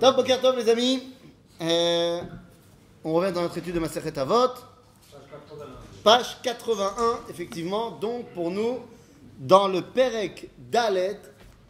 Top, 0.00 0.14
Boker 0.14 0.40
Tov, 0.40 0.56
les 0.56 0.68
amis. 0.68 1.02
Euh, 1.60 2.20
on 3.02 3.14
revient 3.14 3.32
dans 3.32 3.42
notre 3.42 3.58
étude 3.58 3.74
de 3.74 3.80
Maseret 3.80 4.16
Avot. 4.16 4.54
Page 6.04 6.40
81, 6.42 7.28
effectivement. 7.28 7.90
Donc, 7.90 8.28
pour 8.28 8.52
nous, 8.52 8.78
dans 9.38 9.66
le 9.66 9.82
Perek 9.82 10.50
Dalet, 10.56 11.18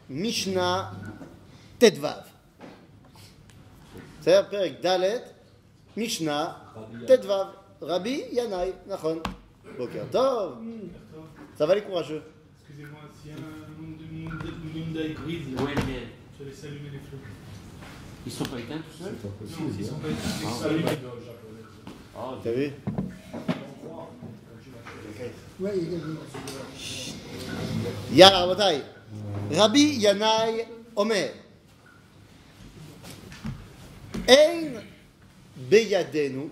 Mishnah 0.09 0.91
Tetvav. 1.79 2.25
C'est-à-dire 4.21 4.49
Perek 4.49 4.81
Dalet, 4.81 5.23
Mishnah 5.97 6.61
Tetvav. 7.07 7.53
Rabbi 7.81 8.25
Yanaï, 8.31 8.73
Nachon. 8.87 9.23
Boker 9.75 10.05
Tov. 10.11 10.57
Ça 11.57 11.65
va 11.65 11.73
les 11.73 11.81
courageux? 11.81 12.21
Excusez-moi, 12.61 12.99
s'il 13.19 13.31
y 13.31 13.33
a 13.33 13.37
un 13.37 15.13
grise, 15.13 15.41
est 15.41 15.55
le 15.57 15.57
mien 15.57 16.07
je 16.39 16.45
laisse 16.45 16.63
allumer 16.63 16.89
les 16.91 16.99
feux. 16.99 17.17
Ils 18.25 18.31
sont 18.31 18.43
pas 18.45 18.59
éteints 18.59 18.77
tout 18.77 19.03
seuls 19.03 19.13
pas 19.13 19.27
possible, 19.39 19.63
Non, 19.63 19.75
ils 19.79 19.85
sont 19.85 19.95
pas 19.95 20.09
éteints. 20.09 20.99
Ah, 22.15 22.19
ah 22.19 22.39
T'as 22.43 22.51
vu? 22.51 22.71
יאללה 28.11 28.43
רבותיי, 28.43 28.81
רבי 29.51 29.97
ינאי 29.99 30.65
אומר 30.97 31.27
אין 34.27 34.77
בידינו 35.69 36.47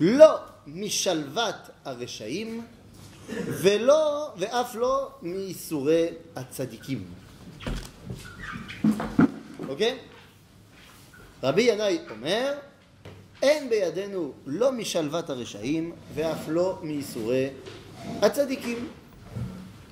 לא 0.00 0.36
משלוות 0.66 1.54
הרשעים 1.84 2.62
ולא, 3.34 4.32
ואף 4.38 4.74
לא 4.74 5.10
מייסורי 5.22 6.06
הצדיקים. 6.36 7.04
אוקיי? 9.69 9.97
רבי 11.43 11.61
ינאי 11.61 11.99
אומר, 12.09 12.53
אין 13.41 13.69
בידינו 13.69 14.33
לא 14.45 14.71
משלוות 14.71 15.29
הרשעים 15.29 15.91
ואף 16.15 16.47
לא 16.47 16.79
מייסורי 16.81 17.49
הצדיקים. 18.21 18.87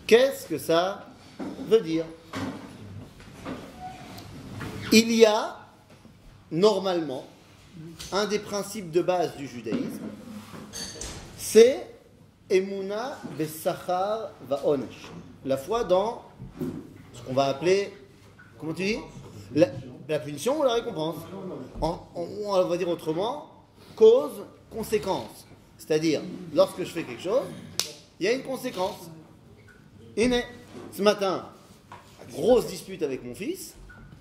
Qu'est-ce 0.08 0.48
que 0.48 0.58
ça 0.58 1.08
veut 1.70 1.80
dire 1.80 2.06
Il 4.92 5.12
y 5.12 5.26
a, 5.26 5.58
normalement, 6.52 7.26
un 8.12 8.26
des 8.26 8.40
principes 8.40 8.92
de 8.92 9.02
base 9.02 9.36
du 9.38 9.48
judaïsme, 9.48 10.06
c'est 11.38 11.88
Emuna 12.50 13.18
Besachar 13.38 14.32
Vaonesh. 14.48 15.10
La 15.46 15.58
foi 15.58 15.84
dans 15.84 16.22
ce 17.14 17.22
qu'on 17.22 17.34
va 17.34 17.46
appeler, 17.46 17.94
comment 18.60 18.74
tu 18.74 18.84
dis 18.84 18.98
La, 19.55 19.69
la 20.09 20.19
punition 20.19 20.61
ou 20.61 20.63
la 20.65 20.75
récompense. 20.75 21.17
En- 21.81 22.07
en- 22.15 22.27
on 22.45 22.65
va 22.69 22.77
dire 22.77 22.89
autrement, 22.89 23.51
cause, 23.97 24.45
conséquence. 24.71 25.47
C'est-à-dire, 25.77 26.23
lorsque 26.55 26.81
je 26.81 26.91
fais 26.91 27.05
quelque 27.05 27.23
chose, 27.23 27.43
il 28.21 28.27
y 28.27 28.29
a 28.29 28.33
une 28.33 28.43
conséquence. 28.43 29.11
Iné, 30.17 30.43
ce 30.93 31.03
matin, 31.03 31.47
grosse 32.33 32.67
dispute 32.67 33.03
avec 33.03 33.25
mon 33.25 33.35
fils, 33.35 33.75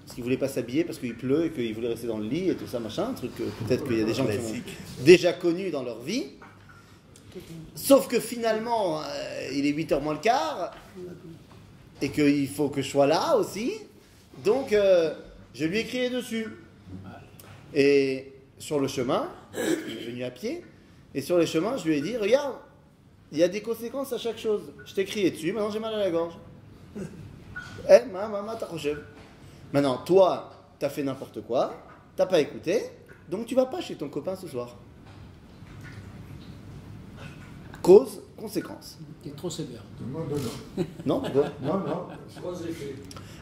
parce 0.03 0.13
qu'il 0.15 0.23
voulait 0.23 0.37
pas 0.37 0.47
s'habiller 0.47 0.83
parce 0.85 0.99
qu'il 0.99 1.15
pleut 1.17 1.45
et 1.45 1.51
qu'il 1.51 1.73
voulait 1.73 1.89
rester 1.89 2.07
dans 2.07 2.17
le 2.19 2.27
lit 2.27 2.49
et 2.49 2.55
tout 2.55 2.67
ça, 2.67 2.79
machin, 2.79 3.07
un 3.09 3.13
truc 3.13 3.35
que 3.35 3.43
peut-être 3.43 3.83
qu'il 3.85 3.97
y 3.97 4.01
a 4.01 4.05
des 4.05 4.13
gens 4.13 4.25
qui 4.25 4.37
ont 4.37 5.03
déjà 5.03 5.33
connu 5.33 5.69
dans 5.71 5.83
leur 5.83 5.99
vie. 6.01 6.27
Sauf 7.75 8.07
que 8.07 8.19
finalement, 8.19 9.01
euh, 9.01 9.03
il 9.53 9.65
est 9.65 9.71
8h 9.73 10.01
moins 10.01 10.13
le 10.13 10.19
quart, 10.19 10.71
et 12.01 12.09
qu'il 12.09 12.47
faut 12.47 12.69
que 12.69 12.81
je 12.81 12.89
sois 12.89 13.07
là 13.07 13.35
aussi. 13.37 13.73
Donc, 14.43 14.73
euh, 14.73 15.13
je 15.53 15.65
lui 15.65 15.79
ai 15.79 15.85
crié 15.85 16.09
dessus. 16.09 16.47
Et 17.73 18.33
sur 18.57 18.79
le 18.79 18.87
chemin, 18.87 19.29
il 19.53 19.97
est 19.97 20.11
venu 20.11 20.23
à 20.23 20.31
pied, 20.31 20.63
et 21.13 21.21
sur 21.21 21.37
les 21.37 21.45
chemins, 21.45 21.77
je 21.77 21.87
lui 21.87 21.97
ai 21.97 22.01
dit, 22.01 22.17
regarde, 22.17 22.55
il 23.31 23.37
y 23.37 23.43
a 23.43 23.47
des 23.47 23.61
conséquences 23.61 24.13
à 24.13 24.17
chaque 24.17 24.37
chose. 24.37 24.61
Je 24.85 24.93
t'ai 24.93 25.05
crié 25.05 25.31
dessus, 25.31 25.51
maintenant 25.51 25.69
j'ai 25.69 25.79
mal 25.79 25.93
à 25.93 25.99
la 25.99 26.09
gorge. 26.09 26.33
Eh, 27.89 28.05
maman, 28.11 28.29
maman, 28.29 28.53
t'as 28.59 28.67
rejeté. 28.67 28.99
Maintenant, 29.73 29.97
toi, 29.97 30.51
t'as 30.79 30.89
fait 30.89 31.03
n'importe 31.03 31.41
quoi, 31.41 31.73
t'as 32.15 32.25
pas 32.25 32.39
écouté, 32.39 32.83
donc 33.29 33.45
tu 33.45 33.55
vas 33.55 33.65
pas 33.65 33.81
chez 33.81 33.95
ton 33.95 34.09
copain 34.09 34.35
ce 34.35 34.47
soir. 34.47 34.75
Cause, 37.81 38.21
conséquence. 38.35 38.97
T'es 39.23 39.29
trop 39.31 39.49
sévère. 39.49 39.83
Non 41.05 41.21
pourquoi 41.21 41.45
Non, 41.61 41.77
non. 41.79 42.07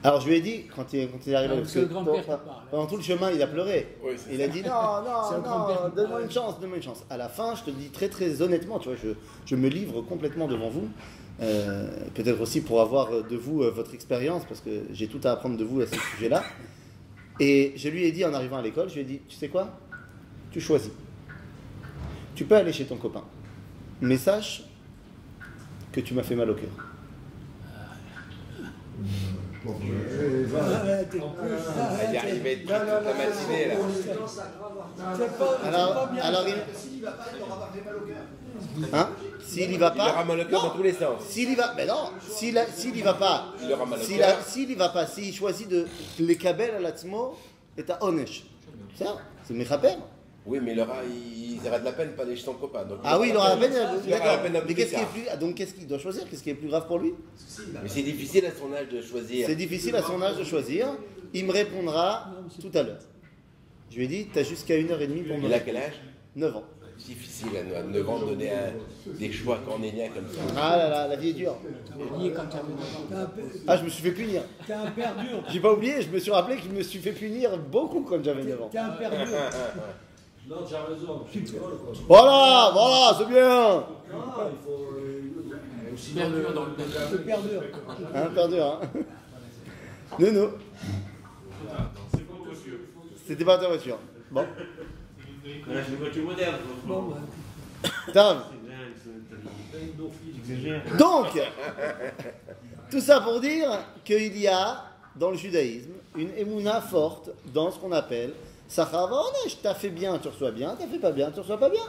Alors 0.06 0.22
je 0.22 0.28
lui 0.28 0.36
ai 0.36 0.42
dit, 0.42 0.66
quand 0.76 0.94
il, 0.94 1.10
quand 1.10 1.18
il 1.26 1.34
est 1.34 1.36
arrivé, 1.36 1.54
Ah, 1.58 1.62
parce 1.62 1.74
que 1.74 1.80
grand-père 1.86 2.24
pendant- 2.26 2.38
parle. 2.38 2.62
pendant 2.70 2.86
tout 2.86 2.98
le 2.98 3.02
chemin, 3.02 3.32
il 3.32 3.42
a 3.42 3.48
pleuré. 3.48 3.98
Oui, 4.04 4.14
il 4.32 4.40
a 4.42 4.48
dit 4.48 4.62
non, 4.62 4.70
non, 5.04 5.42
non, 5.42 5.90
donne-moi 5.96 6.22
une 6.22 6.30
chance, 6.32 6.60
donne-moi 6.60 6.78
une 6.78 6.84
chance. 6.84 7.04
À 7.10 7.18
la 7.18 7.28
fin, 7.28 7.56
je 7.56 7.64
te 7.64 7.70
le 7.72 7.76
dis 7.78 7.90
très 7.90 8.08
très 8.08 8.42
honnêtement, 8.44 8.78
tu 8.78 8.90
vois, 8.90 8.98
je, 9.04 9.10
je 9.48 9.56
me 9.56 9.68
livre 9.68 10.02
complètement 10.02 10.48
devant 10.48 10.70
vous. 10.70 10.88
Euh, 11.42 11.88
Peut-être 12.14 12.40
aussi 12.40 12.62
pour 12.62 12.82
avoir 12.82 13.10
de 13.24 13.36
vous 13.36 13.64
euh, 13.64 13.72
votre 13.72 13.94
expérience, 13.96 14.44
parce 14.48 14.62
que 14.62 14.84
j'ai 14.94 15.08
tout 15.08 15.20
à 15.24 15.32
apprendre 15.32 15.58
de 15.58 15.64
vous 15.64 15.82
à 15.82 15.88
ce 15.88 15.96
sujet-là. 16.16 16.44
Et 17.40 17.74
je 17.76 17.90
lui 17.90 18.04
ai 18.06 18.12
dit 18.12 18.24
en 18.26 18.34
arrivant 18.34 18.58
à 18.58 18.62
l'école, 18.62 18.88
je 18.90 18.96
lui 18.96 19.02
ai 19.02 19.06
dit, 19.06 19.20
tu 19.28 19.36
sais 19.36 19.50
quoi? 19.50 19.70
Tu 20.52 20.62
choisis. 20.62 20.92
Tu 22.36 22.46
peux 22.46 22.56
aller 22.56 22.72
chez 22.72 22.86
ton 22.86 22.98
copain, 22.98 23.24
mais 24.02 24.18
sache 24.18 24.64
que 25.92 26.00
tu 26.00 26.14
m'as 26.14 26.24
fait 26.24 26.36
mal 26.36 26.50
au 26.52 26.54
cœur. 26.54 26.70
Bon, 29.66 29.74
va. 30.48 30.60
Elle 32.04 32.14
y 32.14 32.18
arrivait 32.18 32.58
toute 32.58 32.70
la 32.70 33.02
matinée 33.02 33.68
là. 33.70 33.76
Alors, 35.66 36.10
alors 36.22 36.46
il... 36.48 36.56
Hein 38.94 39.10
S'il 39.44 39.72
y 39.74 39.78
va 39.78 39.92
Il 39.94 39.98
pas... 39.98 40.10
aura 40.12 40.24
mal 40.24 40.40
au 40.40 40.46
cœur 40.46 40.62
Non. 40.64 40.70
dans 40.70 40.76
tous 40.76 40.84
les 40.84 40.94
sens. 40.94 41.22
S'il 41.28 41.52
y 41.52 41.56
va, 41.56 41.74
mais 41.76 41.86
non, 41.86 42.12
s'il 42.22 42.60
s'il 42.76 42.96
y 42.98 43.02
va 43.02 43.14
pas, 43.16 43.54
Il 43.64 43.74
aura 43.74 43.86
mal 43.86 44.00
au 44.00 44.04
s'il 44.04 44.18
cœur. 44.18 44.38
s'il 44.46 44.72
y 44.72 44.76
va 44.76 44.90
pas, 44.90 45.08
s'il 45.08 45.34
choisit 45.34 45.68
de 45.68 45.88
les 46.20 46.36
kabel 46.38 46.72
à 46.76 46.80
l'atzmo 46.80 47.36
et 47.78 47.84
à 47.92 48.04
onesh, 48.04 48.44
c'est 48.96 49.04
ça, 49.04 49.18
c'est 49.44 49.54
mechaper. 49.54 49.96
Oui, 50.46 50.60
mais 50.62 50.74
il 50.74 50.80
aura, 50.80 50.98
il, 51.04 51.60
il 51.62 51.68
aura 51.68 51.80
de 51.80 51.86
la 51.86 51.92
peine, 51.94 52.10
pas 52.12 52.24
aller 52.24 52.36
chez 52.36 52.44
son 52.44 52.54
copain. 52.54 52.84
Donc, 52.86 53.00
Ah 53.04 53.20
oui, 53.20 53.30
il 53.32 53.36
aura 53.38 53.50
la 53.50 53.58
peine. 53.58 53.74
La 53.74 54.20
D'accord. 54.20 54.40
Mais 54.68 54.74
qu'est-ce 54.76 54.94
qui 54.94 55.00
est 55.02 55.06
plus, 55.06 55.24
ah, 55.32 55.38
donc 55.38 55.56
qu'est-ce 55.56 55.74
qu'il 55.74 55.88
doit 55.88 55.98
choisir 55.98 56.24
Qu'est-ce 56.30 56.44
qui 56.44 56.52
est 56.52 56.56
plus 56.56 56.68
grave 56.68 56.86
pour 56.88 57.00
lui? 57.00 57.14
Mais 57.82 57.90
c'est 57.90 58.04
difficile 58.04 58.46
à 58.46 58.52
son 58.52 58.72
âge 58.74 58.90
de 58.90 59.02
choisir. 59.02 59.48
C'est 59.48 59.56
difficile 59.56 59.96
à 59.96 60.02
son 60.04 60.22
âge 60.22 60.38
de 60.38 60.44
choisir. 60.44 60.88
Il 61.34 61.46
me 61.46 61.52
répondra 61.52 62.30
tout 62.62 62.72
à 62.78 62.84
l'heure. 62.84 63.00
Je 63.92 63.98
lui 63.98 64.06
ai 64.06 64.08
dit, 64.08 64.28
t'as 64.34 64.44
jusqu'à 64.44 64.76
une 64.78 64.92
heure 64.92 65.02
et 65.02 65.08
demie 65.08 65.22
pour 65.24 65.38
me 65.38 65.46
Il 65.48 65.54
a 65.54 65.60
quel 65.60 65.78
âge? 65.78 65.94
9 66.36 66.56
ans. 66.56 66.64
Difficile 66.98 67.50
à 67.76 67.84
9 67.84 68.10
ans 68.10 68.20
de 68.20 68.26
donner 68.26 68.52
un- 68.52 69.14
des 69.20 69.32
choix 69.32 69.60
cornéliens 69.66 70.10
comme 70.14 70.28
ça. 70.28 70.40
Ah 70.58 70.78
là 70.78 70.90
là, 70.90 71.08
la 71.08 71.16
vie 71.18 71.30
est 71.30 71.34
dure. 71.34 71.56
Lié 72.20 72.32
quand 72.36 72.46
tu 72.50 72.56
avais 72.58 72.70
9 72.70 73.26
ans. 73.26 73.32
Ah, 73.68 73.78
je 73.78 73.84
me 73.84 73.90
suis 73.90 74.02
fait 74.04 74.12
punir. 74.12 74.44
T'es 74.66 74.74
un 74.74 74.92
père 74.92 75.14
dur. 75.16 75.44
J'ai 75.52 75.60
pas 75.60 75.74
oublié, 75.74 76.02
je 76.02 76.10
me 76.10 76.20
suis 76.20 76.32
rappelé 76.32 76.56
que 76.58 76.64
je 76.64 76.70
me 76.70 76.82
suis 76.84 77.00
fait 77.00 77.12
punir 77.12 77.58
beaucoup 77.58 78.02
quand 78.02 78.24
j'avais 78.24 78.44
9 78.44 78.62
ans. 78.62 78.70
T'es 78.72 78.78
un 78.78 78.90
père 78.92 79.12
dur. 79.12 79.36
Non, 80.48 80.58
tu 80.68 80.76
as 80.76 80.84
raison. 80.84 81.26
Voilà, 82.08 82.70
voilà, 82.74 83.16
c'est 83.18 83.28
bien. 83.28 83.70
Non, 83.80 83.86
il 84.52 84.64
faut. 84.64 84.96
euh, 84.96 85.94
aussi 85.94 86.14
dans 86.14 86.22
Perdure 86.22 86.50
le- 86.50 86.54
dans 86.54 86.66
le 86.66 86.72
Le 87.12 87.18
père 87.24 87.42
dur. 87.42 87.62
Hein, 88.14 88.28
perdu, 88.34 88.60
hein. 88.60 88.80
Nounou, 90.20 90.50
C'est 92.12 92.28
pas 92.28 92.36
possible. 92.48 92.78
c'était 93.26 93.46
pas 93.46 93.58
ta 93.58 93.68
voiture. 93.68 93.98
Bon, 94.32 94.46
Voilà, 95.66 95.82
c'est 95.84 95.92
une 95.92 95.98
voiture 95.98 96.24
moderne. 96.24 96.56
Bon, 96.86 97.02
bah. 98.14 98.38
Donc, 100.98 101.28
tout 102.92 103.00
ça 103.02 103.20
pour 103.22 103.40
dire 103.40 103.70
qu'il 104.04 104.38
y 104.38 104.48
a 104.48 104.84
dans 105.16 105.32
le 105.32 105.38
judaïsme 105.38 105.92
une 106.16 106.30
émouna 106.38 106.82
forte 106.82 107.32
dans 107.54 107.72
ce 107.72 107.80
qu'on 107.80 107.92
appelle. 107.92 108.34
T'as 108.70 109.76
fait 109.76 109.90
bien, 109.90 110.18
tu 110.20 110.28
reçois 110.28 110.52
bien, 110.52 110.76
t'as 110.78 110.88
fait 110.88 111.00
pas 111.00 111.12
bien, 111.12 111.32
tu 111.32 111.40
reçois 111.40 111.60
pas 111.60 111.70
bien. 111.70 111.84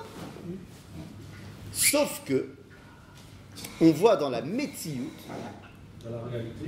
Sauf 1.73 2.23
que, 2.25 2.51
on 3.81 3.91
voit 3.91 4.17
dans 4.17 4.31
la 4.31 4.43
Metsiout, 4.43 5.11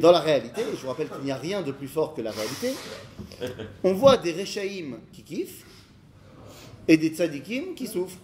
Dans 0.01 0.11
la 0.13 0.21
réalité. 0.21 0.63
je 0.75 0.81
vous 0.81 0.89
rappelle 0.89 1.09
qu'il 1.09 1.25
n'y 1.25 1.31
a 1.31 1.37
rien 1.37 1.63
de 1.63 1.73
plus 1.73 1.89
fort 1.89 2.15
que 2.15 2.23
la 2.23 2.33
réalité, 2.33 2.75
on 3.85 3.93
voit 3.95 4.17
des 4.17 4.33
Rechaïm 4.33 4.99
qui 5.13 5.23
kiffent 5.23 5.65
et 6.87 6.97
des 6.97 7.11
Tzadikim 7.11 7.75
qui 7.75 7.87
souffrent. 7.87 8.19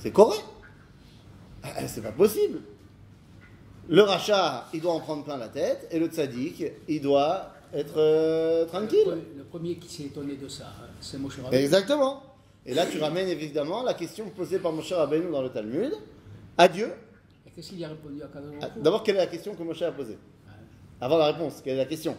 C'est 0.00 0.12
correct. 0.12 0.44
Ah, 1.62 1.88
C'est 1.88 2.02
pas 2.02 2.12
possible. 2.12 2.60
Le 3.88 4.02
rachat, 4.02 4.68
il 4.74 4.80
doit 4.80 4.92
en 4.92 5.00
prendre 5.00 5.24
plein 5.24 5.36
la 5.36 5.48
tête, 5.48 5.88
et 5.90 5.98
le 5.98 6.06
tzaddik, 6.06 6.62
il 6.88 7.00
doit 7.02 7.53
être 7.74 7.98
euh, 7.98 8.64
tranquille. 8.66 9.06
Le 9.36 9.44
premier 9.44 9.76
qui 9.76 9.88
s'est 9.88 10.04
étonné 10.04 10.36
de 10.36 10.48
ça, 10.48 10.66
hein, 10.66 10.86
c'est 11.00 11.18
Moshe 11.18 11.38
Rabbeinu. 11.40 11.62
Exactement. 11.62 12.22
Et 12.66 12.72
là, 12.74 12.86
tu 12.86 12.98
ramènes 12.98 13.28
évidemment 13.28 13.82
la 13.82 13.94
question 13.94 14.28
posée 14.30 14.58
par 14.58 14.72
Moshe 14.72 14.92
Rabbeinu 14.92 15.30
dans 15.30 15.42
le 15.42 15.50
Talmud 15.50 15.92
à 16.56 16.68
Dieu. 16.68 16.90
Et 17.46 17.50
qu'est-ce 17.50 17.70
qu'il 17.70 17.84
a 17.84 17.88
répondu 17.88 18.22
à 18.22 18.28
Kadosh 18.28 18.54
Ah, 18.62 18.70
D'abord, 18.76 19.02
quelle 19.02 19.16
est 19.16 19.20
la 19.20 19.26
question 19.26 19.54
que 19.54 19.62
Moshe 19.62 19.82
a 19.82 19.92
posée? 19.92 20.18
Avant 21.00 21.18
la 21.18 21.26
réponse, 21.26 21.60
quelle 21.62 21.74
est 21.74 21.78
la 21.78 21.84
question? 21.84 22.16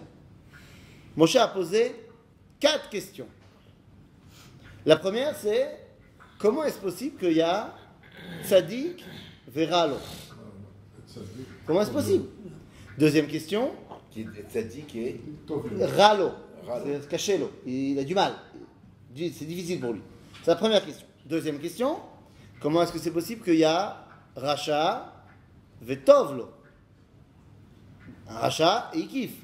Moshe 1.16 1.36
a 1.38 1.48
posé 1.48 1.96
quatre 2.60 2.90
questions. 2.90 3.28
La 4.86 4.98
première, 4.98 5.36
c'est 5.36 5.80
comment 6.38 6.63
est-ce 6.63 6.78
possible 6.78 7.18
qu'il 7.18 7.34
y 7.34 7.42
a 7.42 7.74
Tzadik 8.44 9.04
Veralo 9.48 9.96
Comment 11.66 11.81
est-ce 11.81 11.92
possible? 11.92 12.25
Deuxième 12.98 13.28
question, 13.28 13.72
Qui 14.15 14.21
est 14.21 14.50
tzaddik 14.50 14.95
et 14.95 15.21
Ralo. 15.97 16.31
Caché-lo. 17.09 17.51
Il 17.65 18.00
a 18.00 18.03
du 18.06 18.15
mal. 18.15 18.31
C'est 19.13 19.44
difficile 19.44 19.81
pour 19.81 19.91
lui. 19.91 20.01
C'est 20.41 20.51
la 20.51 20.56
première 20.56 20.85
question. 20.85 21.06
Deuxième 21.25 21.59
question, 21.59 21.97
comment 22.62 22.81
est-ce 22.81 22.94
que 22.94 23.00
c'est 23.00 23.12
possible 23.12 23.44
qu'il 23.44 23.56
y 23.56 23.65
a 23.65 24.06
Racha 24.38 25.13
Vetovlo 25.81 26.47
Un 28.29 28.35
Racha 28.35 28.89
et 28.94 29.00
il 29.00 29.07
kiffe. 29.09 29.35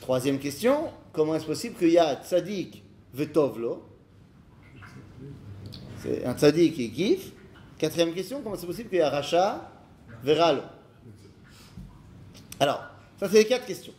Troisième 0.00 0.40
question, 0.40 0.90
comment 1.12 1.36
est-ce 1.36 1.46
possible 1.46 1.76
qu'il 1.76 1.90
y 1.90 1.98
a 1.98 2.16
Tzadik 2.16 2.82
Vetovlo 3.14 3.84
C'est 6.02 6.24
un 6.24 6.34
Tzadik 6.34 6.76
et 6.80 6.84
il 6.86 6.92
kiffe. 6.92 7.32
Quatrième 7.78 8.12
question, 8.12 8.42
comment 8.42 8.56
c'est 8.56 8.66
possible 8.66 8.88
qu'il 8.88 8.98
y 8.98 9.02
a 9.02 9.10
Racha 9.10 9.70
Veralo 10.24 10.62
Alors, 12.58 12.95
ça 13.18 13.28
c'est 13.28 13.38
les 13.38 13.46
quatre 13.46 13.66
questions. 13.66 13.92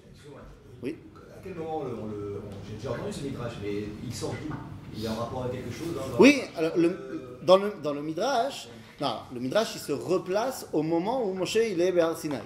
Oui. 0.84 0.96
À 1.16 1.40
quel 1.44 1.56
moment 1.56 1.84
le, 1.84 1.92
on 2.02 2.06
le- 2.08 2.42
on- 2.46 2.68
J'ai 2.69 2.75
déjà 2.75 2.92
entendu 2.92 3.12
ce 3.14 3.24
midrash, 3.24 3.54
mais 3.64 3.84
il 4.06 4.14
sort 4.14 4.34
d'où? 4.48 4.54
Il 4.96 5.06
est 5.06 5.08
en 5.08 5.16
rapport 5.16 5.44
avec 5.44 5.64
quelque 5.64 5.74
chose 5.74 5.88
hein, 6.00 6.04
dans- 6.12 6.19
Oui, 6.19 6.42
alors, 6.56 6.72
le- 6.78 7.38
dans, 7.44 7.58
le, 7.58 7.74
dans 7.84 7.94
le 7.94 8.02
Midrash, 8.02 8.68
non, 9.00 9.18
le 9.34 9.40
Midrash 9.40 9.75
il 9.75 9.80
se 9.80 9.92
replace 9.92 10.68
au 10.74 10.81
moment 10.84 11.24
où 11.24 11.34
Moshe 11.34 11.56
il 11.56 11.80
est 11.81 11.92
vers 11.92 12.18
Sinaï, 12.18 12.42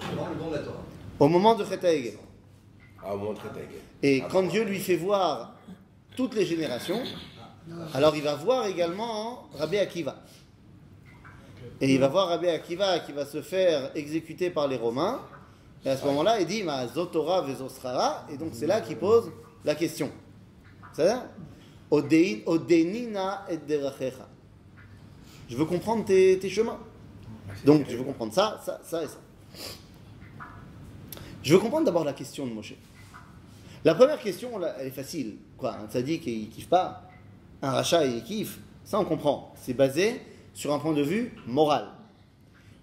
Avant 0.00 0.28
le 0.28 0.36
don 0.36 0.50
de 0.50 0.54
la 0.56 0.62
Torah. 0.62 0.82
au 1.20 1.28
moment 1.28 1.54
de 1.54 1.64
Chet 1.64 2.16
à 3.02 3.14
montrer 3.16 3.48
ta 3.50 3.60
gueule. 3.60 3.68
Et 4.02 4.22
quand 4.30 4.42
Dieu 4.44 4.64
lui 4.64 4.78
fait 4.80 4.96
voir 4.96 5.52
toutes 6.16 6.34
les 6.34 6.44
générations, 6.46 7.00
alors 7.92 8.16
il 8.16 8.22
va 8.22 8.34
voir 8.34 8.66
également 8.66 9.48
Rabbi 9.54 9.78
Akiva. 9.78 10.16
Et 11.80 11.94
il 11.94 12.00
va 12.00 12.08
voir 12.08 12.28
Rabbi 12.28 12.48
Akiva 12.48 13.00
qui 13.00 13.12
va 13.12 13.26
se 13.26 13.42
faire 13.42 13.90
exécuter 13.94 14.50
par 14.50 14.68
les 14.68 14.76
Romains. 14.76 15.20
Et 15.84 15.90
à 15.90 15.96
ce 15.96 16.04
moment-là, 16.06 16.40
il 16.40 16.46
dit 16.46 16.62
Ma 16.62 16.86
Zotora 16.86 17.42
Vezosrara. 17.42 18.26
Et 18.32 18.36
donc 18.36 18.50
c'est 18.52 18.66
là 18.66 18.80
qu'il 18.80 18.96
pose 18.96 19.30
la 19.64 19.74
question. 19.74 20.10
C'est-à-dire 20.92 21.22
Odenina 21.90 23.44
et 23.48 23.56
derachecha. 23.56 24.28
Je 25.48 25.56
veux 25.56 25.64
comprendre 25.64 26.04
tes, 26.04 26.38
tes 26.38 26.48
chemins. 26.48 26.78
Donc 27.64 27.86
je 27.88 27.96
veux 27.96 28.04
comprendre 28.04 28.32
ça, 28.32 28.60
ça, 28.64 28.80
ça 28.82 29.02
et 29.02 29.06
ça. 29.06 29.18
Je 31.42 31.52
veux 31.52 31.60
comprendre 31.60 31.84
d'abord 31.84 32.04
la 32.04 32.14
question 32.14 32.46
de 32.46 32.52
Moshe. 32.52 32.74
La 33.84 33.94
première 33.94 34.18
question, 34.18 34.50
elle 34.78 34.86
est 34.86 34.90
facile. 34.90 35.36
Quoi, 35.58 35.76
un 35.76 35.98
et 35.98 36.20
il 36.26 36.48
kiffe 36.48 36.68
pas, 36.68 37.02
un 37.60 37.70
rachat 37.70 38.06
et 38.06 38.10
il 38.16 38.24
kiffe, 38.24 38.58
ça 38.82 38.98
on 38.98 39.04
comprend. 39.04 39.52
C'est 39.60 39.74
basé 39.74 40.22
sur 40.54 40.72
un 40.72 40.78
point 40.78 40.92
de 40.94 41.02
vue 41.02 41.34
moral. 41.46 41.88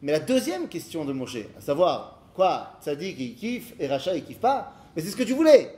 Mais 0.01 0.11
la 0.11 0.19
deuxième 0.19 0.67
question 0.67 1.05
de 1.05 1.13
Moshe, 1.13 1.37
à 1.57 1.61
savoir, 1.61 2.19
quoi, 2.35 2.73
tzaddik 2.83 3.19
et 3.19 3.23
il 3.23 3.35
kiffe 3.35 3.73
et 3.79 3.87
rachat 3.87 4.15
il 4.15 4.23
kiffe 4.23 4.39
pas, 4.39 4.73
mais 4.95 5.01
c'est 5.01 5.09
ce 5.09 5.15
que 5.15 5.23
tu 5.23 5.33
voulais. 5.33 5.73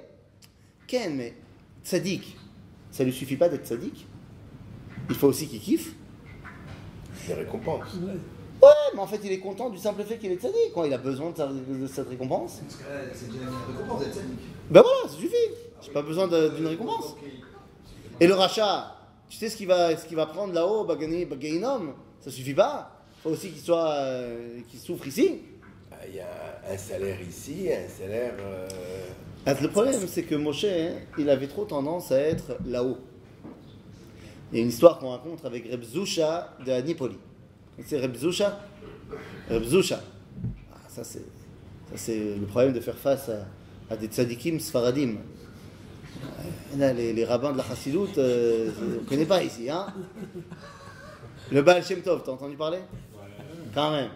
Ken, 0.88 1.16
mais 1.16 1.34
tzaddik, 1.84 2.36
ça 2.92 3.04
lui 3.04 3.13
suffit 3.13 3.38
pas 3.38 3.50
d'être 3.50 3.66
tzaddik? 3.68 4.06
Il 5.10 5.16
faut 5.16 5.28
aussi 5.28 5.48
qu'il 5.48 5.60
kiffe? 5.60 5.94
Des 7.28 7.34
récompenses. 7.34 7.94
Ouais, 8.62 8.69
mais 8.94 9.00
en 9.00 9.07
fait 9.07 9.19
il 9.24 9.31
est 9.31 9.39
content 9.39 9.69
du 9.69 9.78
simple 9.78 10.04
fait 10.04 10.18
qu'il 10.18 10.31
est 10.31 10.38
tzaddik. 10.38 10.72
Quoi. 10.74 10.88
Il 10.88 10.94
a 10.94 10.98
besoin 10.98 11.31
de, 11.31 11.38
sa- 11.38 11.48
de 11.48 11.88
cette 11.88 12.07
récompense? 12.10 12.62
Parce 12.63 12.75
que 12.78 12.84
là, 12.84 13.00
c'est 13.13 13.28
déjà 13.30 13.44
une 13.44 13.75
récompense 13.75 14.00
d'être 14.04 14.13
tzaddik. 14.16 14.39
Ben 14.72 14.81
voilà, 14.81 15.10
ça 15.10 15.16
suffit. 15.18 15.36
J'ai 15.81 15.92
pas 15.92 16.01
besoin 16.01 16.28
de- 16.28 16.50
d'une 16.50 16.68
récompense. 16.68 17.16
Et 18.22 18.28
le 18.28 18.34
rachat, 18.36 18.96
tu 19.34 19.40
sais 19.40 19.50
ce 19.50 19.58
qu'il 19.58 19.66
va, 19.68 19.98
ce 19.98 20.06
qu'il 20.06 20.16
va 20.16 20.28
prendre 20.28 20.54
là-haut, 20.54 20.84
Bagainom? 20.84 21.96
Ça 22.22 22.30
suffit 22.30 22.54
pas. 22.54 23.04
Il 23.18 23.22
faut 23.24 23.30
aussi 23.32 23.50
qu'il 23.50 23.62
soit, 23.62 23.90
euh, 23.94 24.60
qu'il 24.70 24.80
souffre 24.80 25.08
ici. 25.08 25.40
Ah, 25.92 25.96
Il 26.08 26.16
y 26.16 26.20
a 26.20 26.62
un 26.72 26.78
salaire 26.78 27.18
ici, 27.28 27.68
un 27.72 27.88
salaire. 27.90 28.36
euh, 28.40 28.68
Ah, 29.48 29.56
Le 29.60 29.70
problème, 29.70 30.00
c'est 30.08 30.22
que 30.22 30.36
Moshe, 30.36 30.66
hein, 30.66 30.92
il 31.18 31.32
avait 31.32 31.48
trop 31.48 31.66
tendance 31.66 32.12
à 32.12 32.20
être 32.20 32.58
là-haut. 32.64 33.00
Il 34.52 34.58
y 34.58 34.62
a 34.62 34.64
une 34.64 34.70
histoire 34.70 35.00
qu'on 35.00 35.10
raconte 35.10 35.44
avec 35.46 35.68
Reb 35.72 35.82
Zusha 35.84 36.56
de 36.64 36.72
Anipoli. 36.72 37.18
C'est 37.88 38.00
Reb 38.00 38.16
Zusha 38.16 38.60
Reb 39.50 39.64
Zusha. 39.64 40.00
Ah, 40.72 40.78
ça, 40.88 41.04
c'est, 41.04 41.26
ça, 41.90 41.96
c'est 41.96 42.36
le 42.36 42.46
problème 42.46 42.72
de 42.74 42.80
faire 42.82 42.98
face 43.00 43.30
à, 43.30 43.48
à 43.90 43.98
des 43.98 44.06
tzadikim 44.08 44.60
sfaradim. 44.60 45.16
Euh, 46.74 46.78
Là, 46.78 46.94
les, 46.94 47.14
les 47.14 47.25
rabbins 47.25 47.52
de 47.52 47.58
la 47.58 47.64
Chassidoute, 47.64 48.18
euh, 48.18 48.72
on 48.81 49.04
ne 49.04 49.08
connaît 49.08 49.25
pas 49.25 49.44
ici. 49.44 49.70
Hein 49.70 49.88
le 51.52 51.62
Baal 51.62 51.84
Shem 51.84 52.02
Tov, 52.02 52.24
t'as 52.25 52.31
entendu 52.31 52.56
parler? 52.56 52.80
Quand 53.74 53.92
même. 53.92 54.10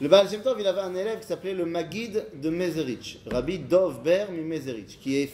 Le 0.00 0.08
Baal 0.08 0.28
Shem 0.28 0.42
Tov, 0.42 0.56
il 0.60 0.66
avait 0.66 0.80
un 0.80 0.94
élève 0.94 1.20
qui 1.20 1.26
s'appelait 1.26 1.54
le 1.54 1.64
Magid 1.64 2.24
de 2.34 2.50
Mezerich, 2.50 3.20
Rabbi 3.30 3.58
Dov 3.58 4.02
Ber 4.02 4.30
Mezerich, 4.32 4.98
qui 5.00 5.18
est 5.18 5.30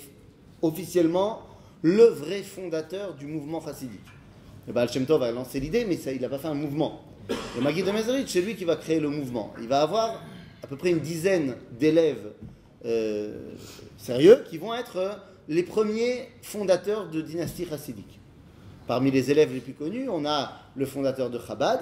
officiellement 0.63 1.43
le 1.83 2.05
vrai 2.05 2.43
fondateur 2.43 3.15
du 3.15 3.27
mouvement 3.27 3.61
chassidique. 3.65 4.01
Le 4.67 4.73
Baal 4.73 4.91
Shem 4.91 5.07
Tov 5.07 5.23
a 5.23 5.31
lancé 5.31 5.61
l'idée, 5.61 5.85
mais 5.87 5.97
ça, 5.97 6.13
il 6.13 6.21
n'a 6.21 6.29
pas 6.29 6.39
fait 6.39 6.49
un 6.49 6.55
mouvement. 6.55 7.03
Le 7.57 7.63
Magid 7.63 7.87
de 7.87 7.91
Mezerich, 7.91 8.29
c'est 8.29 8.41
lui 8.41 8.57
qui 8.57 8.65
va 8.65 8.77
créer 8.77 9.01
le 9.01 9.09
mouvement. 9.09 9.55
Il 9.61 9.69
va 9.69 9.83
avoir 9.83 10.23
à 10.63 10.67
peu 10.67 10.77
près 10.77 10.91
une 10.91 11.01
dizaine 11.01 11.57
d'élèves 11.79 12.33
euh, 12.85 13.53
sérieux 13.97 14.45
qui 14.49 14.59
vont 14.59 14.75
être 14.75 14.97
euh, 14.97 15.15
les 15.49 15.63
premiers 15.63 16.29
fondateurs 16.43 17.09
de 17.09 17.23
dynastie 17.23 17.67
chassidique. 17.67 18.21
Parmi 18.87 19.11
les 19.11 19.31
élèves 19.31 19.53
les 19.53 19.61
plus 19.61 19.73
connus, 19.73 20.09
on 20.09 20.25
a 20.27 20.53
le 20.77 20.87
fondateur 20.87 21.31
de 21.31 21.39
Chabad, 21.39 21.81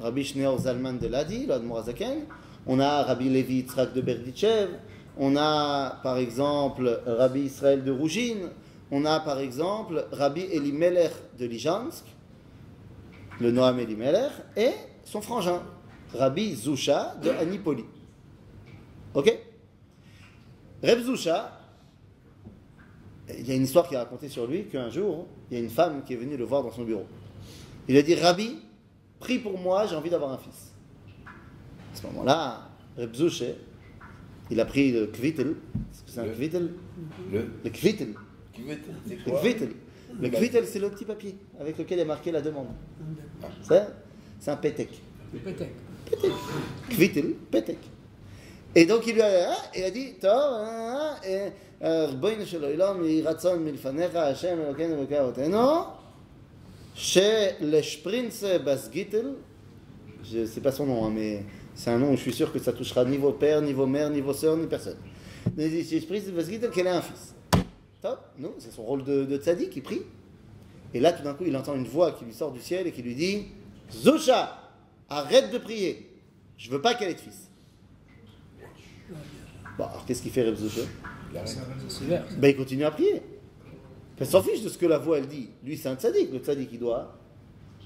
Rabbi 0.00 0.24
Shneur 0.24 0.58
Zalman 0.58 0.94
de 0.94 1.08
Ladi, 1.08 1.46
l'Admorazaken. 1.46 2.24
On 2.66 2.78
a 2.78 3.02
Rabbi 3.02 3.28
Levi 3.28 3.56
Yitzhak 3.56 3.92
de 3.92 4.00
Berdichev. 4.00 4.70
On 5.16 5.36
a 5.36 5.98
par 6.02 6.18
exemple 6.18 7.00
Rabbi 7.06 7.40
Israël 7.40 7.84
de 7.84 7.90
Rougine. 7.90 8.48
On 8.90 9.04
a 9.04 9.20
par 9.20 9.40
exemple 9.40 10.06
Rabbi 10.12 10.42
Elimelech 10.42 11.12
de 11.38 11.46
Lijansk, 11.46 12.04
le 13.40 13.50
Noam 13.50 13.78
Elimelech, 13.78 14.32
et 14.56 14.72
son 15.04 15.20
frangin, 15.20 15.62
Rabbi 16.14 16.54
Zusha 16.54 17.14
de 17.22 17.30
Anipoli. 17.30 17.84
Ok? 19.14 19.36
Reb 20.82 21.00
Zusha, 21.02 21.59
il 23.38 23.46
y 23.48 23.52
a 23.52 23.54
une 23.54 23.62
histoire 23.64 23.88
qui 23.88 23.94
est 23.94 23.98
racontée 23.98 24.28
sur 24.28 24.46
lui 24.46 24.64
qu'un 24.64 24.90
jour, 24.90 25.26
il 25.50 25.56
y 25.58 25.60
a 25.60 25.62
une 25.62 25.70
femme 25.70 26.02
qui 26.04 26.14
est 26.14 26.16
venue 26.16 26.36
le 26.36 26.44
voir 26.44 26.62
dans 26.62 26.72
son 26.72 26.84
bureau. 26.84 27.04
Il 27.88 27.96
a 27.96 28.02
dit 28.02 28.14
Rabbi, 28.14 28.58
prie 29.18 29.38
pour 29.38 29.58
moi, 29.58 29.86
j'ai 29.86 29.96
envie 29.96 30.10
d'avoir 30.10 30.32
un 30.32 30.38
fils. 30.38 30.72
À 31.26 31.96
ce 31.96 32.06
moment-là, 32.06 32.68
Reb 32.96 33.14
Zusha, 33.14 33.46
il 34.50 34.60
a 34.60 34.64
pris 34.64 34.92
le. 34.92 35.04
Est-ce 35.04 36.02
que 36.02 36.10
c'est 36.10 36.20
un 36.20 36.26
Le- 36.26 36.32
kvittel 36.32 36.70
Le. 37.32 37.38
Le 37.64 37.70
veut 37.70 38.78
C'est 39.06 39.16
Le 39.16 39.24
quoi? 39.30 39.40
kvittel. 39.40 39.70
Le 40.20 40.28
kvittel, 40.28 40.66
c'est 40.66 40.78
le 40.80 40.90
petit 40.90 41.04
papier 41.04 41.36
avec 41.60 41.78
lequel 41.78 41.98
est 42.00 42.04
marqué 42.04 42.32
la 42.32 42.40
demande. 42.42 42.66
C'est 43.62 43.86
c'est 44.38 44.50
un 44.50 44.56
pétek. 44.56 45.00
Le 45.32 45.38
pétec. 45.40 45.68
Kvittel, 46.88 47.34
pétek. 47.50 47.78
Et 48.74 48.86
donc 48.86 49.06
il 49.06 49.14
lui 49.14 49.22
a, 49.22 49.52
hein, 49.52 49.56
il 49.76 49.82
a 49.84 49.90
dit, 49.90 50.14
טוב, 51.79 51.85
hein, 51.85 51.85
et, 51.85 51.85
euh, 51.85 52.07
ריבונו 52.09 52.45
של 52.45 52.63
עולם, 52.63 53.05
יהי 53.05 53.21
רצון 53.21 53.65
מלפניך, 53.65 54.15
השם 54.15 54.57
אלוקינו 54.65 54.95
ואלוקי 54.95 55.19
אבותינו, 55.19 55.83
שלשפרינץ 56.95 58.43
בסגיטל, 58.65 59.33
je 60.23 60.39
ne 60.39 60.45
sais 60.47 60.61
pas 60.61 60.71
son 60.71 60.87
nom, 60.87 61.05
hein, 61.05 61.11
mais 61.13 61.43
c'est 61.75 61.91
un 61.91 61.99
nom 61.99 62.11
où 62.11 62.15
je 62.15 62.21
suis 62.21 62.33
sûr 62.33 62.51
que 62.51 62.57
ça 62.57 62.73
touchera 62.73 63.05
ni 63.05 63.17
vos 63.17 63.33
pères, 63.33 63.61
ni 63.61 63.73
vos 63.73 63.85
mères, 63.85 64.09
ni 64.09 64.21
vos 64.21 64.33
sœurs, 64.33 64.57
ni 64.57 64.65
personne. 64.65 64.97
Mais 65.55 65.65
il 65.65 65.85
dit, 65.85 66.01
Shprinz 66.01 66.31
Basgitel, 66.31 66.71
qu'elle 66.71 66.87
ait 66.87 66.89
un 66.89 67.01
fils. 67.01 67.35
Top, 68.01 68.19
non, 68.39 68.53
c'est 68.57 68.71
son 68.71 68.83
rôle 68.83 69.03
de, 69.03 69.25
de 69.25 69.37
tzaddik, 69.37 69.75
il 69.75 69.83
prie. 69.83 70.01
Et 70.95 70.99
là, 70.99 71.11
tout 71.13 71.23
d'un 71.23 71.35
coup, 71.35 71.43
il 71.45 71.55
entend 71.55 71.75
une 71.75 71.85
voix 71.85 72.13
qui 72.13 72.25
lui 72.25 72.33
sort 72.33 72.51
du 72.51 72.59
ciel 72.59 72.87
et 72.87 72.91
qui 72.91 73.03
lui 73.03 73.13
dit 73.13 73.45
Zosha, 73.91 74.57
arrête 75.09 75.51
de 75.51 75.59
prier. 75.59 76.09
Je 76.57 76.71
veux 76.71 76.81
pas 76.81 76.95
qu'elle 76.95 77.11
ait 77.11 77.15
de 77.15 77.19
fils. 77.19 77.51
Bon, 79.77 79.83
alors 79.83 80.05
qu'est-ce 80.07 80.23
qu'il 80.23 80.31
fait, 80.31 80.41
Reb 80.41 80.55
Zosha 80.55 80.87
Il 81.32 82.22
ben, 82.38 82.48
il 82.48 82.56
continue 82.56 82.84
à 82.84 82.90
prier. 82.90 83.22
Elle 84.18 84.26
s'en 84.26 84.42
fiche 84.42 84.62
de 84.62 84.68
ce 84.68 84.76
que 84.76 84.86
la 84.86 84.98
voix 84.98 85.18
elle 85.18 85.28
dit. 85.28 85.48
Lui, 85.64 85.76
c'est 85.76 85.88
un 85.88 85.96
tzaddik. 85.96 86.30
Le 86.32 86.38
tzaddik, 86.38 86.68
il 86.72 86.78
doit 86.78 87.16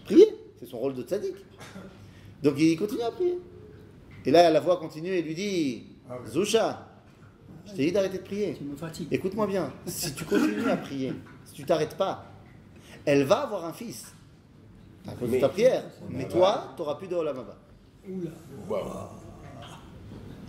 prier. 0.05 0.27
C'est 0.59 0.67
son 0.67 0.79
rôle 0.79 0.95
de 0.95 1.03
tzaddik. 1.03 1.35
Donc 2.43 2.55
il 2.59 2.77
continue 2.77 3.03
à 3.03 3.11
prier. 3.11 3.39
Et 4.27 4.31
là, 4.31 4.51
la 4.51 4.61
voix 4.61 4.79
continue 4.79 5.11
et 5.11 5.23
lui 5.23 5.35
dit 5.35 5.85
Zosha, 6.27 6.89
je 7.67 7.73
t'ai 7.73 7.87
dit 7.87 7.93
d'arrêter 7.93 8.19
de 8.19 8.23
prier. 8.23 8.59
Écoute-moi 9.11 9.47
bien. 9.47 9.73
Si 9.87 10.15
tu 10.15 10.25
continues 10.25 10.69
à 10.69 10.77
prier, 10.77 11.13
si 11.45 11.53
tu 11.53 11.65
t'arrêtes 11.65 11.97
pas, 11.97 12.27
elle 13.05 13.25
va 13.25 13.43
avoir 13.43 13.65
un 13.65 13.73
fils. 13.73 14.13
À 15.07 15.13
cause 15.13 15.31
de 15.31 15.39
ta 15.39 15.51
prière. 15.51 15.85
Mais 16.09 16.27
toi, 16.27 16.73
tu 16.75 16.83
n'auras 16.83 16.95
plus 16.95 17.09
de 17.09 17.15
Olam 17.15 17.39
Haba. 17.39 17.57
Oula. 18.09 19.11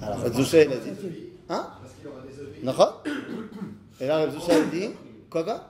Alors, 0.01 0.33
Zosha, 0.33 0.63
il 0.63 0.71
a 0.71 0.77
dit 0.77 0.89
Hein? 1.49 1.67
Dit 4.71 4.89
Quoi, 5.29 5.43
quoi 5.43 5.67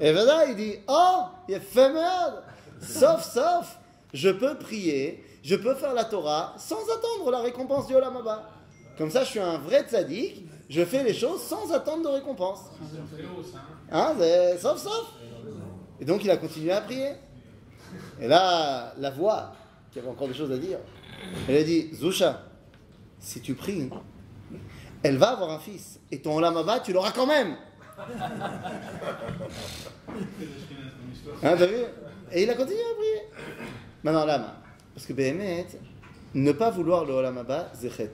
Et 0.00 0.12
voilà, 0.12 0.46
il 0.46 0.56
dit 0.56 0.74
Oh, 0.88 1.22
il 1.48 1.54
est 1.54 1.60
fait 1.60 1.92
merde 1.92 2.42
Sauf, 2.80 3.22
sauf, 3.24 3.78
je 4.12 4.30
peux 4.30 4.56
prier, 4.56 5.24
je 5.42 5.56
peux 5.56 5.74
faire 5.74 5.94
la 5.94 6.04
Torah 6.04 6.54
sans 6.58 6.82
attendre 6.82 7.30
la 7.30 7.40
récompense 7.40 7.86
du 7.86 7.94
Olam. 7.94 8.16
Comme 8.96 9.10
ça, 9.10 9.24
je 9.24 9.30
suis 9.30 9.40
un 9.40 9.58
vrai 9.58 9.82
tzaddik, 9.82 10.44
je 10.68 10.84
fais 10.84 11.02
les 11.02 11.14
choses 11.14 11.42
sans 11.42 11.72
attendre 11.72 12.04
de 12.04 12.08
récompense. 12.08 12.60
Hein, 13.90 14.14
sauf, 14.60 14.78
sauf. 14.78 15.12
Et 16.00 16.04
donc, 16.04 16.24
il 16.24 16.30
a 16.30 16.36
continué 16.36 16.72
à 16.72 16.80
prier. 16.80 17.12
Et 18.20 18.28
là, 18.28 18.92
la 18.98 19.10
voix, 19.10 19.52
qui 19.92 19.98
avait 19.98 20.08
encore 20.08 20.28
des 20.28 20.34
choses 20.34 20.52
à 20.52 20.58
dire, 20.58 20.78
elle 21.48 21.56
a 21.56 21.62
dit 21.62 21.90
Zusha, 21.94 22.42
si 23.18 23.40
tu 23.40 23.54
pries, 23.54 23.88
elle 25.02 25.16
va 25.16 25.30
avoir 25.30 25.50
un 25.50 25.58
fils. 25.58 26.00
Et 26.10 26.20
ton 26.20 26.36
Olam 26.36 26.56
Haba, 26.56 26.80
tu 26.80 26.92
l'auras 26.92 27.12
quand 27.12 27.26
même. 27.26 27.56
Hein, 31.42 31.56
Et 32.32 32.42
il 32.42 32.50
a 32.50 32.54
continué 32.54 32.80
à 32.80 32.94
prier. 32.94 33.22
Maintenant, 34.02 34.24
là, 34.24 34.56
parce 34.94 35.06
que 35.06 35.12
Béhémet, 35.12 35.66
ne 36.34 36.52
pas 36.52 36.70
vouloir 36.70 37.04
le 37.04 37.12
Olam 37.14 37.38
Haba, 37.38 37.70
Zechet. 37.74 38.12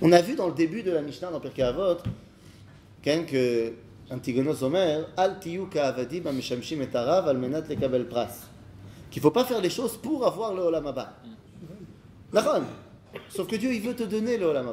On 0.00 0.10
a 0.12 0.20
vu 0.20 0.34
dans 0.34 0.48
le 0.48 0.54
début 0.54 0.82
de 0.82 0.90
la 0.90 1.02
Mishnah, 1.02 1.30
dans 1.30 1.40
Pirkei 1.40 1.62
Avot, 1.62 1.98
que 3.02 3.72
Antigonos 4.10 4.62
Omer, 4.62 5.06
Al 5.16 5.38
tiyu 5.38 5.66
ka'avadimamishamshim 5.66 6.82
et 6.82 6.96
al 6.96 7.38
menat 7.38 7.62
lekabel 7.68 8.06
pras. 8.06 8.48
Qu'il 9.10 9.20
ne 9.20 9.22
faut 9.22 9.30
pas 9.30 9.44
faire 9.44 9.60
les 9.60 9.70
choses 9.70 9.96
pour 9.96 10.26
avoir 10.26 10.54
le 10.54 10.62
Olam 10.62 10.86
Haba. 10.86 11.12
D'accord? 12.32 12.62
Sauf 13.28 13.46
que 13.46 13.56
Dieu, 13.56 13.72
il 13.72 13.80
veut 13.80 13.94
te 13.94 14.04
donner 14.04 14.38
le 14.38 14.46
Olam 14.46 14.70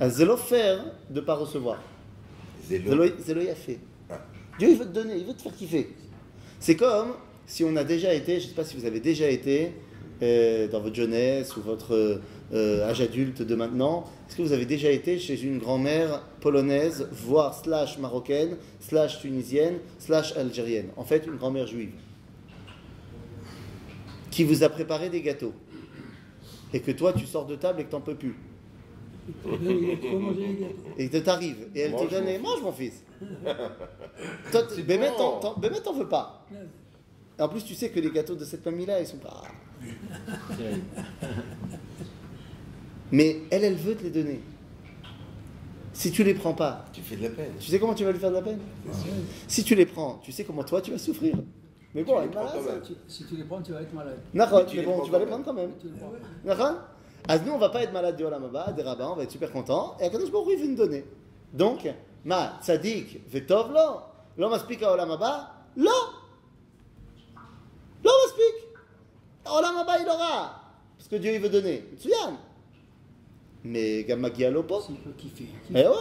C'est 0.00 0.24
de 0.24 0.24
ne 1.14 1.20
pas 1.20 1.34
recevoir. 1.34 1.78
C'est 2.68 2.78
fait. 2.80 3.78
Ah. 4.10 4.20
Dieu, 4.58 4.70
il 4.70 4.76
veut 4.76 4.86
te 4.86 4.92
donner, 4.92 5.16
il 5.16 5.24
veut 5.24 5.34
te 5.34 5.42
faire 5.42 5.54
kiffer. 5.54 5.88
C'est 6.58 6.76
comme 6.76 7.14
si 7.46 7.64
on 7.64 7.76
a 7.76 7.84
déjà 7.84 8.12
été, 8.12 8.40
je 8.40 8.44
ne 8.44 8.48
sais 8.48 8.54
pas 8.54 8.64
si 8.64 8.76
vous 8.76 8.86
avez 8.86 9.00
déjà 9.00 9.28
été 9.28 9.72
euh, 10.22 10.66
dans 10.68 10.80
votre 10.80 10.94
jeunesse 10.94 11.56
ou 11.56 11.60
votre 11.60 12.20
euh, 12.52 12.88
âge 12.88 13.00
adulte 13.00 13.42
de 13.42 13.54
maintenant, 13.54 14.04
est-ce 14.28 14.36
que 14.36 14.42
vous 14.42 14.52
avez 14.52 14.66
déjà 14.66 14.90
été 14.90 15.18
chez 15.18 15.40
une 15.42 15.58
grand-mère 15.58 16.22
polonaise, 16.40 17.08
voire 17.12 17.54
slash 17.54 17.98
marocaine, 17.98 18.56
slash 18.80 19.20
tunisienne, 19.20 19.78
slash 19.98 20.36
algérienne? 20.36 20.88
En 20.96 21.04
fait, 21.04 21.26
une 21.26 21.36
grand-mère 21.36 21.66
juive 21.66 21.92
qui 24.30 24.44
vous 24.44 24.64
a 24.64 24.68
préparé 24.68 25.08
des 25.08 25.22
gâteaux 25.22 25.54
et 26.72 26.80
que 26.80 26.90
toi, 26.92 27.12
tu 27.12 27.26
sors 27.26 27.46
de 27.46 27.56
table 27.56 27.80
et 27.80 27.84
que 27.84 27.90
t'en 27.90 28.00
peux 28.00 28.14
plus. 28.14 28.36
Et 30.98 31.08
que 31.08 31.16
t'arrives, 31.18 31.66
et 31.74 31.80
elle 31.80 31.90
Mange, 31.92 32.06
te 32.08 32.14
donne, 32.14 32.28
et 32.28 32.38
mange 32.38 32.62
mon 32.62 32.70
fils. 32.70 33.02
Toi, 34.52 34.62
Bémet, 34.86 35.10
t'en- 35.16 35.40
t'en- 35.40 35.58
Bémet, 35.58 35.80
t'en 35.80 35.92
veux 35.94 36.06
pas. 36.08 36.46
Et 37.38 37.42
en 37.42 37.48
plus, 37.48 37.64
tu 37.64 37.74
sais 37.74 37.90
que 37.90 37.98
les 37.98 38.10
gâteaux 38.12 38.36
de 38.36 38.44
cette 38.44 38.62
famille-là, 38.62 39.00
ils 39.00 39.06
sont 39.06 39.16
pas. 39.18 39.42
Mais 43.12 43.38
elle, 43.50 43.64
elle 43.64 43.74
veut 43.76 43.94
te 43.96 44.02
les 44.04 44.10
donner. 44.10 44.40
Si 45.92 46.10
tu 46.10 46.22
les 46.24 46.34
prends 46.34 46.52
pas, 46.54 46.84
Tu 46.92 47.00
fais 47.00 47.16
de 47.16 47.22
la 47.24 47.30
peine. 47.30 47.52
tu 47.58 47.68
sais 47.70 47.78
comment 47.78 47.94
tu 47.94 48.04
vas 48.04 48.12
lui 48.12 48.18
faire 48.20 48.30
de 48.30 48.34
la 48.36 48.42
peine? 48.42 48.58
Si 49.48 49.64
tu 49.64 49.74
les 49.74 49.86
prends, 49.86 50.20
tu 50.22 50.30
sais 50.30 50.44
comment 50.44 50.62
toi 50.64 50.80
tu 50.82 50.90
vas 50.90 50.98
souffrir. 50.98 51.34
Mais 51.96 52.04
bon, 52.04 52.20
elle 52.20 52.30
est 52.30 52.34
malade, 52.34 52.82
si 53.08 53.24
tu 53.24 53.36
les 53.36 53.44
prends, 53.44 53.62
tu 53.62 53.72
vas 53.72 53.80
être 53.80 53.94
malade. 53.94 54.18
D'accord, 54.34 54.66
Tu 54.66 54.76
mais 54.76 54.82
bon, 54.82 55.00
tu 55.00 55.10
vas 55.10 55.18
les 55.18 55.24
prendre 55.24 55.46
quand 55.46 55.54
même. 55.54 55.72
D'accord 56.44 56.74
Ah, 57.26 57.38
nous, 57.38 57.52
on 57.52 57.56
va 57.58 57.70
pas 57.70 57.84
être 57.84 57.92
malade 57.94 58.16
du 58.18 58.22
Olam 58.22 58.44
Haba, 58.44 58.70
des 58.72 58.82
rabbins, 58.82 59.08
on 59.12 59.16
va 59.16 59.22
être 59.22 59.30
super 59.30 59.50
contents. 59.50 59.96
Et 59.98 60.04
Akadosh 60.04 60.30
Baruch 60.30 60.48
il 60.52 60.58
veut 60.58 60.68
nous 60.68 60.76
donner. 60.76 61.06
Donc, 61.54 61.88
ma 62.22 62.58
tzadik 62.60 63.26
vetov 63.30 63.72
lo, 63.72 64.02
lo 64.36 64.50
maspik 64.50 64.82
à 64.82 64.92
Olam 64.92 65.10
Haba, 65.12 65.54
lo. 65.74 65.90
Lo 68.04 68.10
maspik. 68.26 68.68
Olam 69.46 69.76
Haba, 69.78 69.98
il 69.98 70.06
aura. 70.06 70.60
Parce 70.98 71.08
que 71.08 71.16
Dieu, 71.16 71.32
il 71.32 71.40
veut 71.40 71.48
donner. 71.48 71.82
Tsuyan. 71.98 72.36
Mais 73.64 74.04
Gammagia 74.04 74.50
lopo. 74.50 74.82
S'il 74.82 74.96
peut 74.96 75.12
kiffer. 75.16 75.48
Eh 75.70 75.76
ouais. 75.76 75.94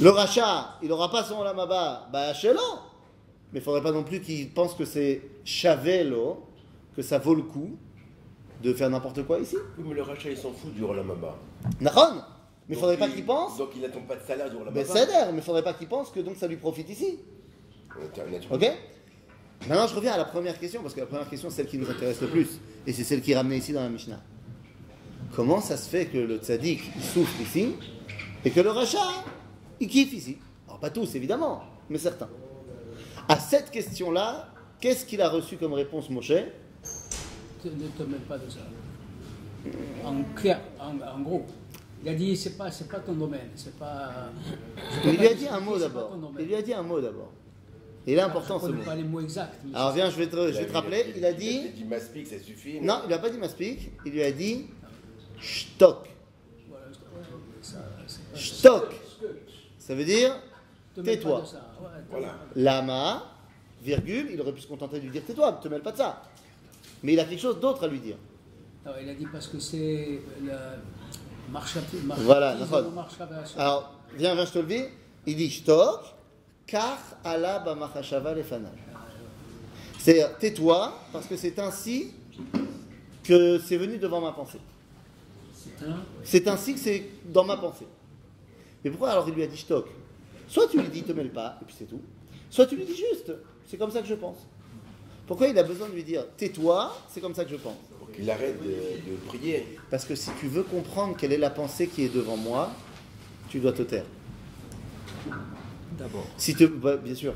Le 0.00 0.08
rachat, 0.08 0.78
il 0.80 0.88
n'aura 0.88 1.10
pas 1.10 1.22
son 1.22 1.40
Olam 1.40 1.58
Haba, 1.58 2.08
bah 2.10 2.28
achetez-le. 2.28 2.93
Mais 3.54 3.60
il 3.60 3.62
faudrait 3.62 3.82
pas 3.82 3.92
non 3.92 4.02
plus 4.02 4.20
qu'il 4.20 4.50
pense 4.50 4.74
que 4.74 4.84
c'est 4.84 5.22
chavelo, 5.44 6.42
que 6.96 7.02
ça 7.02 7.18
vaut 7.18 7.36
le 7.36 7.42
coup 7.42 7.70
de 8.62 8.74
faire 8.74 8.90
n'importe 8.90 9.22
quoi 9.24 9.38
ici. 9.38 9.56
Oui, 9.78 9.84
mais 9.88 9.94
le 9.94 10.02
rachat, 10.02 10.28
il 10.30 10.36
s'en 10.36 10.50
fout 10.52 10.74
du 10.74 10.82
Rolam 10.84 11.08
Abba. 11.12 11.36
Nahon 11.80 12.16
Mais 12.68 12.74
il 12.74 12.80
faudrait 12.80 12.96
pas 12.98 13.06
il- 13.06 13.14
qu'il 13.14 13.24
pense. 13.24 13.56
Donc 13.56 13.68
il 13.76 13.82
n'attend 13.82 14.00
pas 14.00 14.16
de 14.16 14.22
salaire 14.26 14.50
du 14.50 14.56
Rolam 14.56 14.74
Mais 14.74 14.80
Abba. 14.80 14.92
c'est 14.92 15.06
d'air, 15.06 15.30
mais 15.32 15.38
il 15.38 15.42
faudrait 15.44 15.62
pas 15.62 15.72
qu'il 15.72 15.86
pense 15.86 16.10
que 16.10 16.18
donc 16.18 16.34
ça 16.36 16.48
lui 16.48 16.56
profite 16.56 16.90
ici. 16.90 17.20
Euh, 18.00 18.06
Ok 18.50 18.70
Maintenant, 19.68 19.86
je 19.86 19.94
reviens 19.94 20.12
à 20.14 20.18
la 20.18 20.24
première 20.24 20.58
question, 20.58 20.82
parce 20.82 20.92
que 20.94 21.00
la 21.00 21.06
première 21.06 21.28
question, 21.30 21.48
c'est 21.48 21.56
celle 21.58 21.66
qui 21.68 21.78
nous 21.78 21.88
intéresse 21.88 22.20
le 22.20 22.26
plus. 22.26 22.58
Et 22.88 22.92
c'est 22.92 23.04
celle 23.04 23.22
qui 23.22 23.30
est 23.32 23.36
ramenée 23.36 23.58
ici 23.58 23.72
dans 23.72 23.82
la 23.82 23.88
Mishnah. 23.88 24.20
Comment 25.34 25.60
ça 25.60 25.76
se 25.76 25.88
fait 25.88 26.06
que 26.06 26.18
le 26.18 26.38
tzaddik, 26.38 26.80
il 26.96 27.02
souffre 27.02 27.40
ici, 27.40 27.76
et 28.44 28.50
que 28.50 28.60
le 28.60 28.70
rachat, 28.70 28.98
il 29.80 29.86
kiffe 29.88 30.12
ici? 30.12 30.38
Alors, 30.66 30.80
pas 30.80 30.90
tous, 30.90 31.14
évidemment, 31.14 31.62
mais 31.88 31.98
certains. 31.98 32.28
À 33.28 33.38
cette 33.38 33.70
question-là, 33.70 34.48
qu'est-ce 34.80 35.06
qu'il 35.06 35.20
a 35.20 35.28
reçu 35.28 35.56
comme 35.56 35.72
réponse, 35.72 36.10
Moshe 36.10 36.30
Ne 36.30 37.88
te 37.96 38.02
mêle 38.02 38.20
pas 38.28 38.38
de 38.38 38.50
ça. 38.50 38.60
En 40.04 40.22
clair, 40.34 40.60
en, 40.78 41.00
en 41.00 41.20
gros, 41.20 41.46
il 42.02 42.08
a 42.10 42.14
dit 42.14 42.36
c'est 42.36 42.58
pas 42.58 42.70
c'est 42.70 42.86
pas 42.86 43.00
ton 43.00 43.14
domaine, 43.14 43.48
c'est 43.54 43.74
pas. 43.78 44.30
Il 45.04 45.16
pas 45.16 45.22
lui 45.22 45.28
a 45.28 45.34
dit 45.34 45.48
un 45.48 45.60
mot 45.60 45.78
d'abord. 45.78 46.18
Il 46.38 46.44
lui 46.44 46.54
a 46.54 46.60
dit 46.60 46.74
un 46.74 46.82
mot 46.82 47.00
d'abord. 47.00 47.32
Et 48.06 48.12
il 48.12 48.18
est 48.18 48.22
important 48.22 48.60
ce 48.60 48.66
mot. 48.66 48.82
pas 48.82 48.94
les 48.94 49.04
mots 49.04 49.20
exacts. 49.20 49.58
Alors 49.72 49.92
viens, 49.92 50.10
je 50.10 50.16
vais 50.18 50.26
te, 50.26 50.36
je 50.52 50.58
vais 50.58 50.66
te 50.66 50.72
rappeler. 50.74 51.14
Il 51.16 51.24
a 51.24 51.32
dit... 51.32 51.62
Il 51.62 51.68
a 51.68 51.70
dit 51.70 51.84
Maspik, 51.84 52.26
ça 52.26 52.38
suffit. 52.38 52.78
Non, 52.82 53.00
il 53.04 53.08
n'a 53.08 53.18
pas 53.18 53.30
dit 53.30 53.38
maspik, 53.38 53.92
il 54.04 54.12
lui 54.12 54.22
a 54.22 54.30
dit 54.30 54.66
stock. 55.40 56.10
Stock. 58.34 58.94
Ça 59.78 59.94
veut 59.94 60.04
dire 60.04 60.38
tais-toi. 61.02 61.44
Voilà. 62.10 62.34
lama, 62.54 63.22
virgule, 63.82 64.28
il 64.32 64.40
aurait 64.40 64.52
pu 64.52 64.60
se 64.60 64.66
contenter 64.66 64.98
de 64.98 65.04
lui 65.04 65.10
dire 65.10 65.22
tais-toi, 65.26 65.52
ne 65.52 65.62
te 65.62 65.68
mêle 65.68 65.82
pas 65.82 65.92
de 65.92 65.98
ça. 65.98 66.22
Mais 67.02 67.14
il 67.14 67.20
a 67.20 67.24
quelque 67.24 67.40
chose 67.40 67.60
d'autre 67.60 67.84
à 67.84 67.88
lui 67.88 68.00
dire. 68.00 68.16
Non, 68.84 68.92
il 69.00 69.08
a 69.08 69.14
dit 69.14 69.26
parce 69.30 69.48
que 69.48 69.58
c'est 69.58 70.20
la 70.44 70.76
marche 71.50 71.76
Voilà, 72.18 72.56
Alors, 73.56 73.94
viens, 74.14 74.34
viens, 74.34 74.44
je 74.44 74.52
te 74.52 74.58
le 74.58 74.66
dis. 74.66 74.84
Il 75.26 75.36
dit 75.36 75.50
stock, 75.50 76.00
car 76.66 76.98
ala 77.24 77.60
bamachashava 77.60 78.34
lefanal. 78.34 78.72
C'est-à-dire, 79.98 80.36
tais-toi, 80.38 80.92
parce 81.12 81.26
que 81.26 81.36
c'est 81.36 81.58
ainsi 81.58 82.12
que 83.22 83.58
c'est 83.58 83.78
venu 83.78 83.96
devant 83.96 84.20
ma 84.20 84.32
pensée. 84.32 84.60
C'est 86.22 86.46
ainsi 86.46 86.74
que 86.74 86.80
c'est 86.80 87.04
dans 87.26 87.44
ma 87.44 87.56
pensée. 87.56 87.86
Mais 88.84 88.90
pourquoi 88.90 89.10
alors 89.10 89.26
il 89.28 89.34
lui 89.34 89.42
a 89.42 89.46
dit 89.46 89.56
stock 89.56 89.86
Soit 90.48 90.68
tu 90.68 90.78
lui 90.78 90.88
dis 90.88 91.02
te 91.02 91.12
mêle 91.12 91.30
pas, 91.30 91.58
et 91.60 91.64
puis 91.64 91.74
c'est 91.78 91.88
tout. 91.88 92.00
Soit 92.50 92.66
tu 92.66 92.76
lui 92.76 92.84
dis 92.84 92.96
juste, 92.96 93.32
c'est 93.66 93.76
comme 93.76 93.90
ça 93.90 94.00
que 94.00 94.08
je 94.08 94.14
pense. 94.14 94.38
Pourquoi 95.26 95.48
il 95.48 95.58
a 95.58 95.62
besoin 95.62 95.88
de 95.88 95.94
lui 95.94 96.04
dire 96.04 96.24
tais-toi, 96.36 96.96
c'est 97.08 97.20
comme 97.20 97.34
ça 97.34 97.44
que 97.44 97.50
je 97.50 97.56
pense 97.56 97.76
Pour 97.98 98.10
qu'il 98.12 98.30
arrête 98.30 98.62
de, 98.62 98.68
de 98.68 99.16
prier. 99.26 99.78
Parce 99.90 100.04
que 100.04 100.14
si 100.14 100.30
tu 100.38 100.48
veux 100.48 100.62
comprendre 100.62 101.16
quelle 101.16 101.32
est 101.32 101.38
la 101.38 101.50
pensée 101.50 101.88
qui 101.88 102.04
est 102.04 102.14
devant 102.14 102.36
moi, 102.36 102.70
tu 103.48 103.58
dois 103.58 103.72
te 103.72 103.82
taire. 103.82 104.04
D'abord. 105.98 106.26
Si 106.36 106.54
tu, 106.54 106.66
bah, 106.68 106.96
bien 106.96 107.14
sûr. 107.14 107.34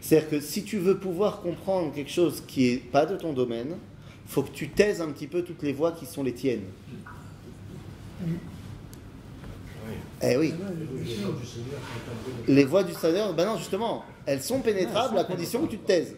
C'est-à-dire 0.00 0.28
que 0.28 0.40
si 0.40 0.62
tu 0.62 0.78
veux 0.78 0.98
pouvoir 0.98 1.40
comprendre 1.40 1.92
quelque 1.92 2.10
chose 2.10 2.42
qui 2.46 2.68
est 2.68 2.76
pas 2.76 3.06
de 3.06 3.16
ton 3.16 3.32
domaine, 3.32 3.76
faut 4.26 4.42
que 4.42 4.50
tu 4.50 4.68
taises 4.68 5.00
un 5.00 5.10
petit 5.10 5.26
peu 5.26 5.42
toutes 5.42 5.62
les 5.62 5.72
voix 5.72 5.92
qui 5.92 6.06
sont 6.06 6.22
les 6.22 6.34
tiennes. 6.34 6.64
Eh 10.22 10.36
oui. 10.36 10.54
Les 12.48 12.64
voix 12.64 12.82
du 12.82 12.94
Seigneur, 12.94 13.34
ben 13.34 13.46
non, 13.46 13.58
justement, 13.58 14.04
elles 14.24 14.42
sont 14.42 14.60
pénétrables 14.60 15.18
à 15.18 15.24
condition 15.24 15.66
que 15.66 15.72
tu 15.72 15.78
te 15.78 15.86
taises. 15.86 16.16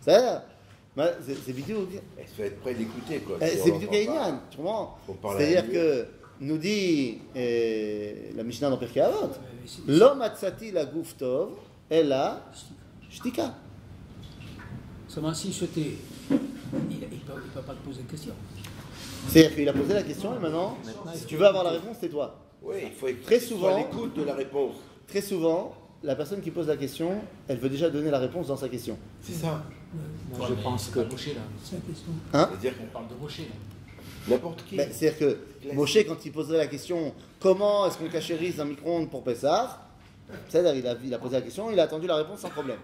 C'est-à-dire, 0.00 0.42
bah, 0.96 1.10
c'est 1.22 1.52
vidéo. 1.52 1.86
Il 1.92 2.24
faut 2.26 2.42
être 2.42 2.60
prêt 2.60 2.74
d'écouter, 2.74 3.18
quoi. 3.18 3.36
Eh, 3.40 3.46
C'est 3.46 3.70
vidéo 3.70 3.90
gagnant, 3.90 4.40
tu 4.50 4.58
comprends 4.58 4.98
C'est-à-dire 5.36 5.70
que 5.70 6.06
nous 6.40 6.58
dit 6.58 7.18
euh, 7.36 8.12
la 8.36 8.42
Mishnah 8.42 8.70
dans 8.70 8.76
Pirkei 8.76 9.00
Avot, 9.00 9.30
l'homme 9.86 10.22
atzati 10.22 10.72
la 10.72 10.84
gouf 10.84 11.16
tov, 11.16 11.50
elle 11.88 12.12
a 12.12 12.44
shtika. 13.10 13.54
Seulement 15.08 15.34
si 15.34 15.52
je 15.52 15.66
t'ai. 15.66 15.98
Il 16.30 16.98
ne 16.98 17.06
peut, 17.06 17.60
pas 17.64 17.74
te 17.74 17.84
poser 17.84 18.02
de 18.02 18.10
questions. 18.10 18.34
C'est-à-dire 19.28 19.54
qu'il 19.54 19.68
a 19.68 19.72
posé 19.72 19.94
la 19.94 20.02
question 20.02 20.36
et 20.36 20.40
maintenant, 20.40 20.76
si 21.14 21.24
tu 21.24 21.36
veux 21.36 21.46
avoir 21.46 21.64
la 21.64 21.70
réponse, 21.70 21.96
c'est 22.00 22.08
toi. 22.08 22.43
Oui, 22.64 22.76
il 22.84 22.92
faut 22.92 23.08
être 23.08 23.22
Très 23.22 23.40
souvent- 23.40 23.74
à 23.74 23.78
l'écoute 23.78 24.16
de 24.16 24.22
la 24.24 24.34
réponse. 24.34 24.76
Très 25.06 25.20
souvent, 25.20 25.74
la 26.02 26.16
personne 26.16 26.40
qui 26.40 26.50
pose 26.50 26.66
la 26.68 26.76
question, 26.76 27.20
elle 27.48 27.58
veut 27.58 27.68
déjà 27.68 27.90
donner 27.90 28.10
la 28.10 28.18
réponse 28.18 28.46
dans 28.48 28.56
sa 28.56 28.68
question. 28.68 28.96
C'est 29.22 29.34
ça. 29.34 29.62
Moi, 30.36 30.46
je 30.48 30.54
pense 30.62 30.88
que. 30.88 31.00
C'est 31.16 31.34
la 31.34 31.80
question. 31.80 32.12
Hein 32.32 32.48
C'est-à-dire 32.50 32.72
On 32.82 32.92
parle 32.92 33.08
de 33.08 33.14
rocher, 33.20 33.42
là. 33.42 33.94
N'importe 34.26 34.64
qui. 34.64 34.76
Ben, 34.76 34.88
C'est-à-dire 34.90 35.18
que 35.18 35.74
Moshe, 35.74 35.98
quand 36.06 36.24
il 36.24 36.32
posait 36.32 36.56
la 36.56 36.66
question 36.66 37.12
comment 37.40 37.86
est-ce 37.86 37.98
qu'on 37.98 38.08
cachérise 38.08 38.58
un 38.58 38.64
micro-ondes 38.64 39.10
pour 39.10 39.22
Pessah, 39.22 39.86
c'est-à-dire 40.48 40.74
il 40.76 40.86
a, 40.86 40.96
il 41.04 41.12
a 41.14 41.18
posé 41.18 41.34
la 41.36 41.42
question, 41.42 41.70
il 41.70 41.78
a 41.78 41.82
attendu 41.82 42.06
la 42.06 42.16
réponse 42.16 42.40
sans 42.40 42.48
problème. 42.48 42.78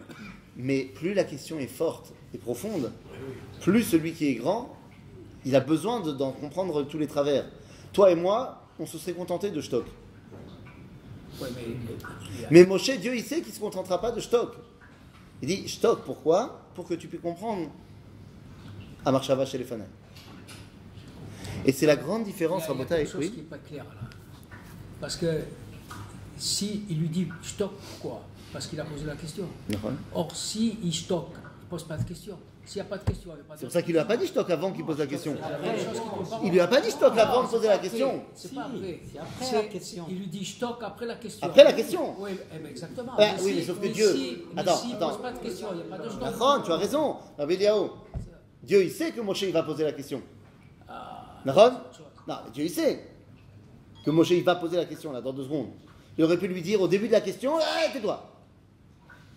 Mais 0.56 0.82
plus 0.82 1.14
la 1.14 1.24
question 1.24 1.58
est 1.58 1.66
forte 1.66 2.12
et 2.34 2.38
profonde, 2.38 2.92
plus 3.62 3.82
celui 3.82 4.12
qui 4.12 4.26
est 4.28 4.34
grand, 4.34 4.76
il 5.46 5.56
a 5.56 5.60
besoin 5.60 6.00
de- 6.00 6.12
d'en 6.12 6.32
comprendre 6.32 6.82
tous 6.82 6.98
les 6.98 7.06
travers. 7.06 7.46
Toi 7.94 8.10
et 8.10 8.14
moi, 8.16 8.59
on 8.80 8.86
se 8.86 8.98
serait 8.98 9.12
contenté 9.12 9.50
de 9.50 9.60
stock. 9.60 9.84
Ouais, 11.40 11.48
mais, 11.54 12.44
a- 12.44 12.48
Mais 12.50 12.66
Moshe, 12.66 12.90
Dieu, 12.98 13.14
il 13.14 13.22
sait 13.22 13.40
qu'il 13.40 13.50
ne 13.50 13.54
se 13.54 13.60
contentera 13.60 14.00
pas 14.00 14.10
de 14.10 14.20
stock. 14.20 14.54
Il 15.42 15.48
dit 15.48 15.68
stock, 15.68 16.02
pourquoi? 16.04 16.62
Pour 16.74 16.86
que 16.86 16.94
tu 16.94 17.08
puisses 17.08 17.20
comprendre 17.22 17.70
à 19.04 19.12
Marshava 19.12 19.46
chez 19.46 19.58
les 19.58 19.64
fanats. 19.64 19.86
Et 21.64 21.72
c'est 21.72 21.86
la 21.86 21.96
grande 21.96 22.24
différence, 22.24 22.66
quelque 22.66 23.06
chose 23.06 23.20
Oui 23.20 23.30
qui 23.30 23.36
n'est 23.38 23.42
pas 23.44 23.58
clair 23.58 23.84
là. 23.84 24.08
Parce 25.00 25.16
que 25.16 25.40
si 26.38 26.84
il 26.88 26.98
lui 27.00 27.08
dit 27.08 27.28
stop, 27.42 27.72
pourquoi? 27.90 28.22
Parce 28.52 28.66
qu'il 28.66 28.80
a 28.80 28.84
posé 28.84 29.04
la 29.04 29.14
question. 29.16 29.44
Or, 30.14 30.34
si 30.34 30.78
il 30.82 30.92
stocke, 30.94 31.34
il 31.34 31.64
ne 31.64 31.70
pose 31.70 31.84
pas 31.84 31.96
de 31.96 32.04
question. 32.04 32.38
S'il 32.70 32.80
n'y 32.82 32.86
a 32.86 32.90
pas 32.90 32.98
de 32.98 33.02
question, 33.02 33.30
il 33.32 33.34
n'y 33.34 33.40
a 33.40 33.42
pas 33.42 33.54
de 33.54 33.58
C'est 33.58 33.66
pour 33.66 33.72
ça 33.72 33.82
qu'il 33.82 33.92
lui 33.94 33.98
a 33.98 34.04
pas 34.04 34.16
dit 34.16 34.28
stock 34.28 34.48
avant 34.48 34.70
qu'il 34.70 34.84
pose 34.86 34.98
la 34.98 35.08
question. 35.08 35.36
Il 36.44 36.52
lui 36.52 36.60
a 36.60 36.68
pas 36.68 36.80
dit 36.80 36.92
stock 36.92 37.18
avant 37.18 37.42
de 37.42 37.48
poser 37.48 37.66
la 37.66 37.78
question. 37.78 38.22
C'est 38.32 38.54
pas 38.54 38.60
après. 38.60 39.00
c'est 39.10 39.18
après 39.18 39.62
la 39.62 39.68
question. 39.68 40.06
Il 40.08 40.18
lui 40.18 40.26
dit 40.28 40.44
stock 40.44 40.78
après 40.80 41.06
la 41.06 41.16
question. 41.16 41.44
Après 41.48 41.64
la 41.64 41.72
question. 41.72 42.14
Oui, 42.20 42.30
eh 42.54 42.58
ben, 42.60 42.70
exactement. 42.70 43.10
Ah, 43.18 43.34
oui, 43.42 43.54
mais 43.56 43.62
sauf 43.64 43.80
que 43.80 43.88
Dieu- 43.88 44.46
Attends, 44.56 44.78
attends. 44.92 45.08
pose 45.08 45.20
pas 45.20 45.32
de 45.32 45.38
question, 45.38 45.66
il 45.72 45.76
n'y 45.78 45.82
a 45.82 45.96
pas 45.96 46.04
de 46.04 46.10
stock. 46.10 46.20
Nahon, 46.38 46.62
tu 46.62 46.70
as 46.70 46.76
raison. 46.76 47.16
Rabbi 47.36 47.54
Eliaou. 47.54 47.90
Dieu, 48.62 48.84
il 48.84 48.90
sait 48.92 49.10
que 49.10 49.20
Moshe, 49.20 49.42
il 49.42 49.52
va 49.52 49.64
poser 49.64 49.82
la 49.82 49.92
question. 49.92 50.22
Ah, 50.88 51.40
autre 51.44 51.96
chose. 51.96 52.06
Non, 52.28 52.36
mais 52.44 52.50
Dieu, 52.52 52.66
il 52.66 52.70
sait 52.70 53.04
que 54.04 54.12
Moshe, 54.12 54.30
il 54.30 54.44
va 54.44 54.54
poser 54.54 54.76
la 54.76 54.84
question, 54.84 55.10
là, 55.10 55.20
dans 55.20 55.32
deux 55.32 55.42
secondes. 55.42 55.70
Il 56.16 56.22
aurait 56.22 56.38
pu 56.38 56.46
lui 56.46 56.62
dire 56.62 56.80
au 56.80 56.86
début 56.86 57.08
de 57.08 57.12
la 57.14 57.20
question, 57.20 57.54
Eh, 57.58 57.92
tais-toi. 57.94 58.30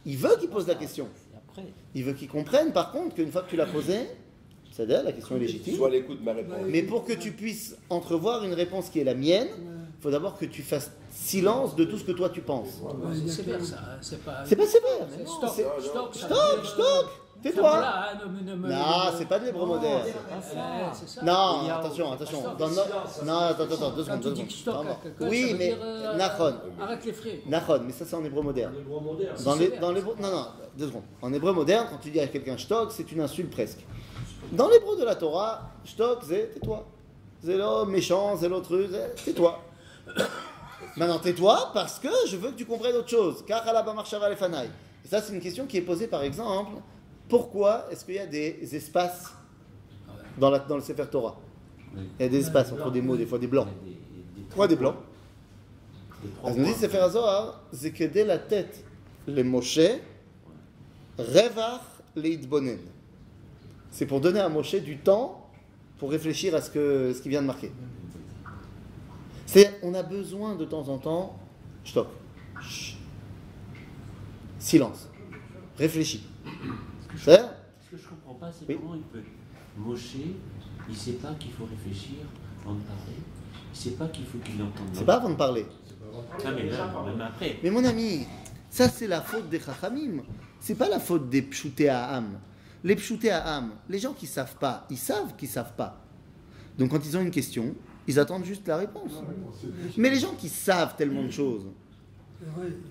Il 0.05 0.17
veut 0.17 0.35
qu'il 0.39 0.49
pose 0.49 0.67
la 0.67 0.75
question. 0.75 1.07
Après. 1.53 1.67
Il 1.95 2.03
veut 2.03 2.13
qu'il 2.13 2.27
comprenne, 2.27 2.71
par 2.73 2.91
contre, 2.91 3.15
qu'une 3.15 3.31
fois 3.31 3.43
que 3.43 3.49
tu 3.49 3.55
l'as 3.55 3.65
posée, 3.65 4.07
c'est-à-dire 4.71 5.03
la 5.03 5.11
question 5.11 5.35
est 5.35 5.39
légitime. 5.39 5.75
Sois 5.75 5.87
à 5.87 5.91
l'écoute 5.91 6.19
de 6.19 6.25
ma 6.25 6.33
réponse. 6.33 6.57
Mais 6.67 6.81
pour 6.81 7.05
que 7.05 7.13
tu 7.13 7.31
puisses 7.31 7.77
entrevoir 7.89 8.43
une 8.43 8.53
réponse 8.53 8.89
qui 8.89 8.99
est 8.99 9.03
la 9.03 9.13
mienne, 9.13 9.47
faut 10.03 10.11
d'abord 10.11 10.37
que 10.37 10.45
tu 10.45 10.61
fasses 10.61 10.91
silence 11.11 11.75
de 11.75 11.85
tout 11.85 11.97
ce 11.97 12.03
que 12.03 12.11
toi 12.11 12.29
tu 12.29 12.41
penses. 12.41 12.79
Ouais, 12.83 12.91
C'est 13.25 13.31
sévère 13.43 13.63
ça. 13.63 13.75
hein, 13.77 13.97
C'est 14.01 14.23
pas. 14.23 14.43
C'est 14.45 14.55
pas 14.57 14.65
sévère. 14.67 15.07
Veut 15.07 15.25
Stock, 15.25 15.55
dire, 15.55 15.65
stock, 16.65 16.79
euh, 16.79 17.01
tais-toi. 17.41 17.81
hein, 17.85 18.17
Non, 18.57 19.17
c'est 19.17 19.27
pas 19.27 19.39
de 19.39 19.45
l'hébreu 19.45 19.65
moderne. 19.65 20.01
Non, 21.23 21.69
attention, 21.69 22.11
attention. 22.11 22.43
Non, 23.25 23.33
attends, 23.37 23.63
attends, 23.63 23.91
deux 23.91 24.03
secondes, 24.03 24.19
deux 24.21 24.35
secondes. 24.35 24.85
Oui, 25.21 25.55
mais 25.57 25.75
euh, 25.81 26.15
Nachon. 26.17 26.53
Arrête 26.81 27.05
les 27.05 27.13
frais. 27.13 27.39
Nachon, 27.47 27.81
mais 27.85 27.93
ça 27.93 28.05
c'est 28.05 28.15
en 28.15 28.23
hébreu 28.25 28.41
moderne. 28.43 28.73
Les. 28.77 29.43
Dans 29.43 29.55
les, 29.55 29.69
dans 29.79 29.91
l'hébreu, 29.91 30.15
non, 30.21 30.29
non, 30.31 30.45
deux 30.77 30.87
secondes. 30.87 31.03
En 31.21 31.31
hébreu 31.33 31.53
moderne, 31.53 31.87
quand 31.89 31.97
tu 31.97 32.09
dis 32.11 32.19
à 32.19 32.27
quelqu'un 32.27 32.57
stock, 32.57 32.91
c'est 32.91 33.09
une 33.11 33.21
insulte 33.21 33.51
presque. 33.51 33.79
Dans 34.51 34.67
l'hébreu 34.67 34.97
de 34.97 35.05
la 35.05 35.15
Torah, 35.15 35.69
stock, 35.85 36.19
c'est 36.27 36.51
tais-toi. 36.53 36.85
C'est 37.43 37.57
l'homme 37.57 37.89
méchant, 37.91 38.35
c'est 38.39 38.47
l'autre, 38.49 38.87
c'est 38.91 39.23
tais-toi. 39.25 39.59
Maintenant, 40.97 41.19
tais-toi 41.19 41.71
parce 41.73 41.99
que 41.99 42.09
je 42.27 42.37
veux 42.37 42.51
que 42.51 42.55
tu 42.57 42.65
comprennes 42.65 42.95
autre 42.95 43.09
chose. 43.09 43.43
Et 43.47 45.07
ça, 45.07 45.21
c'est 45.21 45.33
une 45.33 45.41
question 45.41 45.65
qui 45.65 45.77
est 45.77 45.81
posée, 45.81 46.07
par 46.07 46.23
exemple, 46.23 46.73
pourquoi 47.27 47.87
est-ce 47.91 48.05
qu'il 48.05 48.15
y 48.15 48.19
a 48.19 48.27
des 48.27 48.75
espaces 48.75 49.33
dans, 50.37 50.51
le 50.51 50.81
Sefer 50.81 51.05
Torah? 51.09 51.39
Il 52.19 52.23
y 52.23 52.25
a 52.25 52.29
des 52.29 52.39
espaces 52.39 52.71
entre 52.71 52.91
des 52.91 53.01
mots, 53.01 53.17
des 53.17 53.25
fois 53.25 53.39
des 53.39 53.47
blancs. 53.47 53.67
Pourquoi 54.49 54.67
des 54.67 54.75
blancs 54.75 54.95
Parce 56.41 56.55
qu'on 56.55 56.63
dit 56.63 56.73
Sefer 56.73 57.07
c'est 57.71 57.91
que 57.91 58.03
dès 58.03 58.25
la 58.25 58.37
tête, 58.37 58.83
les 59.27 59.43
Moshe, 59.43 59.79
Revach 61.17 61.81
C'est 63.91 64.05
pour 64.05 64.21
donner 64.21 64.39
à 64.39 64.49
Moshe 64.49 64.75
du 64.75 64.97
temps 64.97 65.49
pour 65.97 66.11
réfléchir 66.11 66.55
à 66.55 66.61
ce 66.61 66.69
qu'il 66.69 67.15
ce 67.15 67.21
qui 67.21 67.29
vient 67.29 67.41
de 67.41 67.47
marquer. 67.47 67.71
C'est 69.53 69.79
on 69.83 69.93
a 69.93 70.01
besoin 70.01 70.55
de 70.55 70.65
temps 70.65 70.89
en 70.89 70.97
temps, 70.97 71.37
stop, 71.85 72.07
Chut. 72.59 72.97
silence, 74.57 75.07
réfléchis. 75.77 76.23
C'est 77.15 77.37
Ce 77.37 77.91
que 77.91 77.97
je 78.01 78.07
comprends 78.07 78.33
pas, 78.33 78.51
c'est 78.51 78.65
Oui. 78.67 78.79
comment 78.81 78.95
il 78.95 79.03
peut. 79.03 79.21
Moshe, 79.77 80.15
il 80.89 80.95
sait 80.95 81.11
pas 81.13 81.35
qu'il 81.35 81.51
faut 81.51 81.65
réfléchir 81.65 82.15
avant 82.65 82.73
de 82.73 82.79
parler. 82.81 83.13
Il 83.71 83.77
sait 83.77 83.91
pas 83.91 84.07
qu'il 84.07 84.25
faut 84.25 84.39
qu'il 84.39 84.55
entende. 84.59 84.87
c'est 84.91 85.05
pas 85.05 85.17
avant 85.17 85.29
de 85.29 85.35
parler. 85.35 85.67
Ah, 86.43 86.51
mais 86.55 86.71
là, 86.71 86.91
même 87.05 87.21
après. 87.21 87.59
Mais 87.61 87.69
mon 87.69 87.83
ami, 87.85 88.25
ça 88.71 88.89
c'est 88.89 89.05
la 89.05 89.21
faute 89.21 89.49
des 89.49 89.59
chachamim. 89.59 90.23
C'est 90.59 90.73
pas 90.75 90.89
la 90.89 90.99
faute 90.99 91.29
des 91.29 91.43
pshoutés 91.43 91.89
à 91.89 92.05
âme. 92.15 92.39
Les 92.83 92.95
pshoutés 92.95 93.29
à 93.29 93.57
âme, 93.57 93.73
les 93.87 93.99
gens 93.99 94.13
qui 94.13 94.25
savent 94.25 94.55
pas, 94.55 94.87
ils 94.89 94.97
savent 94.97 95.35
qu'ils 95.35 95.47
savent 95.47 95.73
pas. 95.75 96.01
Donc 96.79 96.89
quand 96.89 97.05
ils 97.05 97.15
ont 97.15 97.21
une 97.21 97.29
question, 97.29 97.75
ils 98.07 98.19
attendent 98.19 98.45
juste 98.45 98.67
la 98.67 98.77
réponse. 98.77 99.11
Mais 99.97 100.09
les 100.09 100.19
gens 100.19 100.33
qui 100.37 100.49
savent 100.49 100.95
tellement 100.95 101.23
de 101.23 101.31
choses, 101.31 101.65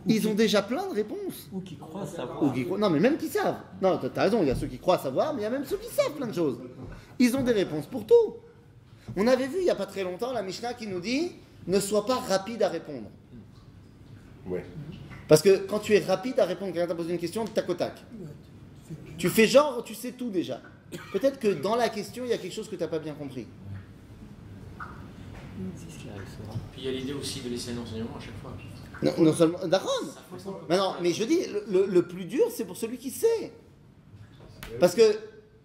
ils 0.07 0.27
ont 0.29 0.35
déjà 0.35 0.62
plein 0.62 0.88
de 0.88 0.94
réponses. 0.94 1.48
Ou 1.53 1.61
qui 1.61 1.77
croient 1.77 2.07
savoir. 2.07 2.42
Ou 2.42 2.51
qui 2.51 2.64
croient- 2.64 2.79
non, 2.79 2.88
mais 2.90 3.01
même 3.01 3.18
qui 3.18 3.29
savent. 3.29 3.57
Non, 3.83 3.98
t'as- 3.98 4.22
raison, 4.22 4.40
il 4.42 4.48
y 4.48 4.51
a 4.51 4.55
ceux 4.55 4.66
qui 4.66 4.79
croient 4.79 4.98
savoir, 4.98 5.35
mais 5.35 5.40
il 5.40 5.44
y 5.44 5.46
a 5.46 5.51
même 5.51 5.64
ceux 5.64 5.77
qui 5.77 5.92
savent 5.92 6.12
plein 6.14 6.27
de 6.27 6.33
choses. 6.35 6.59
Ils 7.18 7.37
ont 7.37 7.42
des 7.42 7.53
réponses 7.53 7.87
pour 7.87 8.07
tout. 8.07 8.37
On 9.16 9.27
avait 9.27 9.46
vu 9.48 9.59
il 9.59 9.64
n'y 9.64 9.70
a 9.70 9.75
pas 9.75 9.87
très 9.87 10.05
longtemps 10.05 10.33
la 10.33 10.42
Mishnah 10.42 10.75
qui 10.75 10.87
nous 10.87 11.01
dit 11.01 11.33
ne 11.66 11.79
sois 11.79 12.07
pas 12.07 12.16
rapide 12.16 12.62
à 12.62 12.68
répondre. 12.68 13.09
Ouais. 14.46 14.64
Parce 15.29 15.42
que 15.42 15.59
quand 15.66 15.79
tu 15.79 15.94
es 15.94 16.01
rapide 16.01 16.40
à 16.40 16.44
répondre, 16.46 16.72
quelqu'un 16.72 16.88
t'a 16.88 16.94
posé 16.94 17.12
une 17.12 17.18
question, 17.18 17.44
tac 17.44 17.68
au 17.68 17.75
tac. 17.75 18.03
Tu 19.18 19.29
fais 19.29 19.46
genre, 19.46 19.85
tu 19.85 19.94
sais 19.94 20.12
tout 20.12 20.31
déjà. 20.31 20.61
Peut-être 21.12 21.38
que 21.38 21.48
dans 21.48 21.77
la 21.77 21.88
question, 21.88 22.25
il 22.25 22.31
y 22.31 22.33
a 22.33 22.38
quelque 22.38 22.53
chose 22.55 22.68
que 22.68 22.75
tu 22.77 22.83
n'as 22.83 22.88
pas 22.88 22.98
bien 22.98 23.14
compris. 23.14 23.46
Puis 26.72 26.83
il 26.83 26.85
y 26.85 26.88
a 26.88 26.92
l'idée 26.92 27.12
aussi 27.12 27.40
de 27.40 27.48
laisser 27.48 27.72
un 27.72 27.79
enseignement 27.79 28.16
à 28.16 28.20
chaque 28.20 28.38
fois. 28.40 28.53
Non, 29.03 29.12
non 29.18 29.33
seulement. 29.33 29.59
D'accord. 29.66 30.03
Mais 30.68 30.77
non, 30.77 30.94
mais 31.03 31.12
je 31.12 31.25
dis, 31.25 31.40
le, 31.68 32.03
plus 32.03 32.25
dur, 32.25 32.46
c'est 32.51 32.64
pour 32.64 32.77
celui 32.77 32.98
qui 32.98 33.11
sait. 33.11 33.53
Parce 34.79 34.94
que 34.94 35.03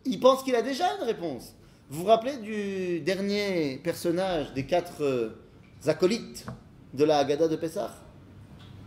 il 0.05 0.19
pense 0.19 0.43
qu'il 0.43 0.55
a 0.55 0.62
déjà 0.62 0.97
une 0.97 1.03
réponse. 1.03 1.53
Vous 1.89 2.01
vous 2.01 2.05
rappelez 2.05 2.38
du 2.38 2.99
dernier 3.01 3.77
personnage 3.77 4.53
des 4.53 4.65
quatre 4.65 5.03
euh, 5.03 5.39
acolytes 5.86 6.45
de 6.93 7.03
la 7.05 7.19
Haggadah 7.19 7.47
de 7.47 7.55
Pessah? 7.55 7.93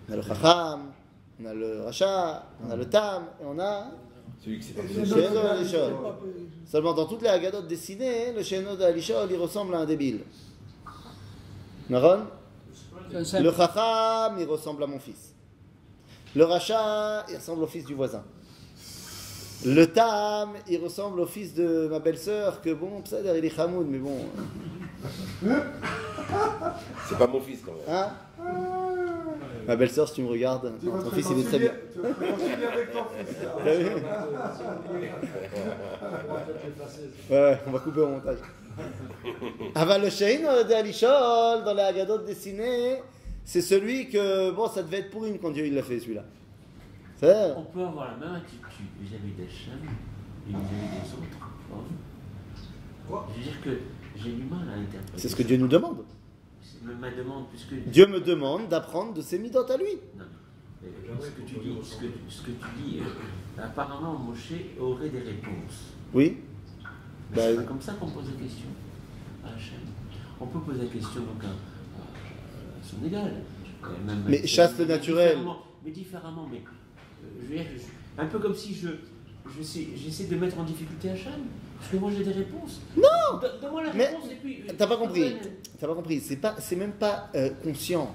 On 0.09 0.13
a 0.13 0.17
le 0.17 0.23
Chacham, 0.23 0.93
on 1.41 1.47
a 1.47 1.55
le 1.55 1.83
Racha, 1.83 2.47
on 2.67 2.71
a 2.71 2.77
le 2.77 2.85
Tam, 2.87 3.25
et 3.41 3.45
on 3.47 3.59
a 3.59 3.91
Celui 4.45 4.59
qui 4.59 4.67
s'est 4.67 4.75
pas. 4.75 4.83
Seulement 6.67 6.93
dans 6.93 7.07
toutes 7.07 7.23
les 7.23 7.29
Haggadot 7.29 7.63
dessinées, 7.63 8.33
le 8.33 8.43
Sheino 8.43 8.77
de 8.77 8.83
Alishol, 8.83 9.29
il 9.31 9.37
ressemble 9.37 9.75
à 9.75 9.79
un 9.79 9.87
débile. 9.87 10.21
Naron? 11.91 12.21
Simple- 13.25 13.45
Le 13.45 13.53
Chacham, 13.53 14.37
il 14.39 14.47
ressemble 14.47 14.83
à 14.85 14.87
mon 14.87 14.99
fils. 14.99 15.35
Le 16.37 16.45
Racha, 16.45 17.25
il 17.29 17.37
ressemble 17.37 17.65
au 17.65 17.67
fils 17.67 17.85
du 17.85 17.95
voisin. 17.95 18.23
Le 19.67 19.85
Tam, 19.87 20.51
il 20.69 20.79
ressemble 20.83 21.21
au 21.21 21.27
fils 21.27 21.53
de 21.55 21.89
ma 21.91 21.99
belle-sœur, 21.99 22.61
que 22.63 22.73
bon, 22.73 23.05
ça, 23.05 23.19
il 23.21 23.45
est 23.45 23.59
Hamoud, 23.59 23.87
mais 23.91 23.99
bon. 23.99 24.17
C'est 27.09 27.19
pas 27.19 27.27
mon 27.27 27.41
fils 27.41 27.61
quand 27.67 27.73
même. 27.73 27.83
Hein? 27.89 28.11
Ma 29.67 29.75
belle-sœur, 29.77 30.07
si 30.09 30.15
tu 30.15 30.23
me 30.23 30.29
regardes, 30.29 30.73
Tu 30.81 30.87
ton 30.87 31.11
fils, 31.11 31.27
il 31.33 31.41
est 31.41 31.45
très 31.45 31.59
bien. 31.59 31.73
tu 31.93 31.99
vas 32.01 32.09
te 32.11 32.23
avec 32.73 32.93
ton 32.93 33.05
fils. 33.05 33.43
là. 33.43 33.49
T'as 33.65 33.75
vu 33.75 33.87
Ouais, 37.31 37.59
on 37.67 37.71
va 37.73 37.79
couper 37.81 38.01
au 38.01 38.09
montage. 38.09 38.39
Aval 39.75 40.03
le 40.03 40.11
Shein 40.11 40.41
de 40.43 40.73
Alishol, 40.73 41.65
dans 41.65 41.75
les 41.75 41.83
Haggadot 41.83 42.19
dessinées, 42.19 42.97
c'est 43.45 43.61
celui 43.63 44.09
que, 44.09 44.51
bon, 44.53 44.69
ça 44.69 44.83
devait 44.83 44.99
être 45.01 45.11
pour 45.11 45.25
une 45.25 45.39
quand 45.39 45.51
Dieu 45.51 45.67
il 45.67 45.75
l'a 45.75 45.83
fait, 45.83 45.99
celui-là. 46.01 46.25
C'est 47.19 47.53
On 47.57 47.63
peut 47.65 47.83
avoir 47.83 48.13
la 48.13 48.27
même 48.27 48.37
attitude 48.37 48.87
vis-à-vis 49.01 49.33
d'Hachem 49.33 49.79
et 50.47 50.51
vis-à-vis 50.51 50.91
des 50.97 51.13
autres. 51.15 51.47
Je 53.35 53.39
veux 53.39 53.43
dire 53.43 53.61
que 53.63 53.71
j'ai 54.17 54.33
du 54.33 54.45
mal 54.45 54.61
à 54.69 54.79
interpréter. 54.79 55.13
c'est 55.17 55.29
ce 55.29 55.37
que 55.37 55.43
Dieu 55.43 55.57
nous 55.57 55.69
demande. 55.69 56.05
C'est 56.63 56.83
me- 56.85 56.95
ma 56.95 57.11
demande, 57.11 57.47
puisque. 57.51 57.75
Dieu 57.91 58.07
me 58.07 58.21
demande 58.21 58.69
d'apprendre 58.69 59.13
de 59.15 59.21
ses 59.21 59.39
midotes 59.39 59.71
à 59.71 59.77
lui. 59.77 59.99
Non, 60.17 60.25
mais 60.83 60.89
ce 61.21 61.31
que 61.31 61.43
tu 61.43 61.57
dis, 61.59 61.77
ce 61.83 61.97
que, 61.97 62.07
ce 62.29 62.43
que 62.43 62.51
tu 62.53 62.67
dis 62.83 63.01
apparemment 63.59 64.15
Moshe 64.19 64.53
aurait 64.81 65.09
des 65.11 65.19
réponses. 65.19 65.93
Oui 66.15 66.39
Mais 67.33 67.41
c'est 67.41 67.55
Bah, 67.57 67.63
pas 67.63 67.69
comme 67.69 67.81
ça 67.81 67.93
qu'on 67.95 68.09
pose 68.09 68.25
la 68.27 68.43
question 68.43 68.69
à 69.45 69.49
Hachem. 69.49 69.79
On 70.41 70.47
peut 70.47 70.61
poser 70.61 70.81
la 70.83 70.89
question 70.89 71.21
donc 71.23 71.45
à, 71.45 71.49
son 72.87 73.05
égal. 73.07 73.33
Euh, 73.85 73.89
même- 74.07 74.25
Mais 74.29 74.47
chasse 74.47 74.79
le 74.79 74.85
naturel. 74.87 75.29
différemment, 75.37 75.63
Mais 75.85 75.91
différemment, 75.91 76.49
mais 76.51 76.59
euh, 76.59 77.27
je 77.43 77.47
veux 77.49 77.55
dire, 77.57 77.67
je- 77.77 78.23
un 78.23 78.27
peu 78.27 78.39
comme 78.39 78.55
si 78.55 78.75
je, 78.75 78.89
j'essaie 79.97 80.25
de 80.25 80.37
mettre 80.37 80.59
en 80.59 80.65
difficulté 80.65 81.11
Hachem. 81.11 81.33
Parce 81.79 81.93
que 81.93 81.97
moi 81.97 82.11
j'ai 82.15 82.23
des 82.25 82.33
réponses. 82.33 82.81
Non 82.97 83.39
Donne- 83.41 83.53
Donne-moi 83.63 83.85
la 83.85 83.93
Mais 83.95 84.07
réponse 84.09 84.25
et 84.31 84.35
puis. 84.35 84.63
T'as 84.77 84.87
pas 84.87 84.97
compris. 84.99 85.33
T'as 85.79 85.87
pas 85.87 85.95
compris. 85.95 86.21
C'est 86.21 86.37
pas, 86.37 86.57
c'est 86.59 86.77
même 86.77 86.93
pas 86.93 87.31
euh, 87.35 87.49
conscient. 87.63 88.15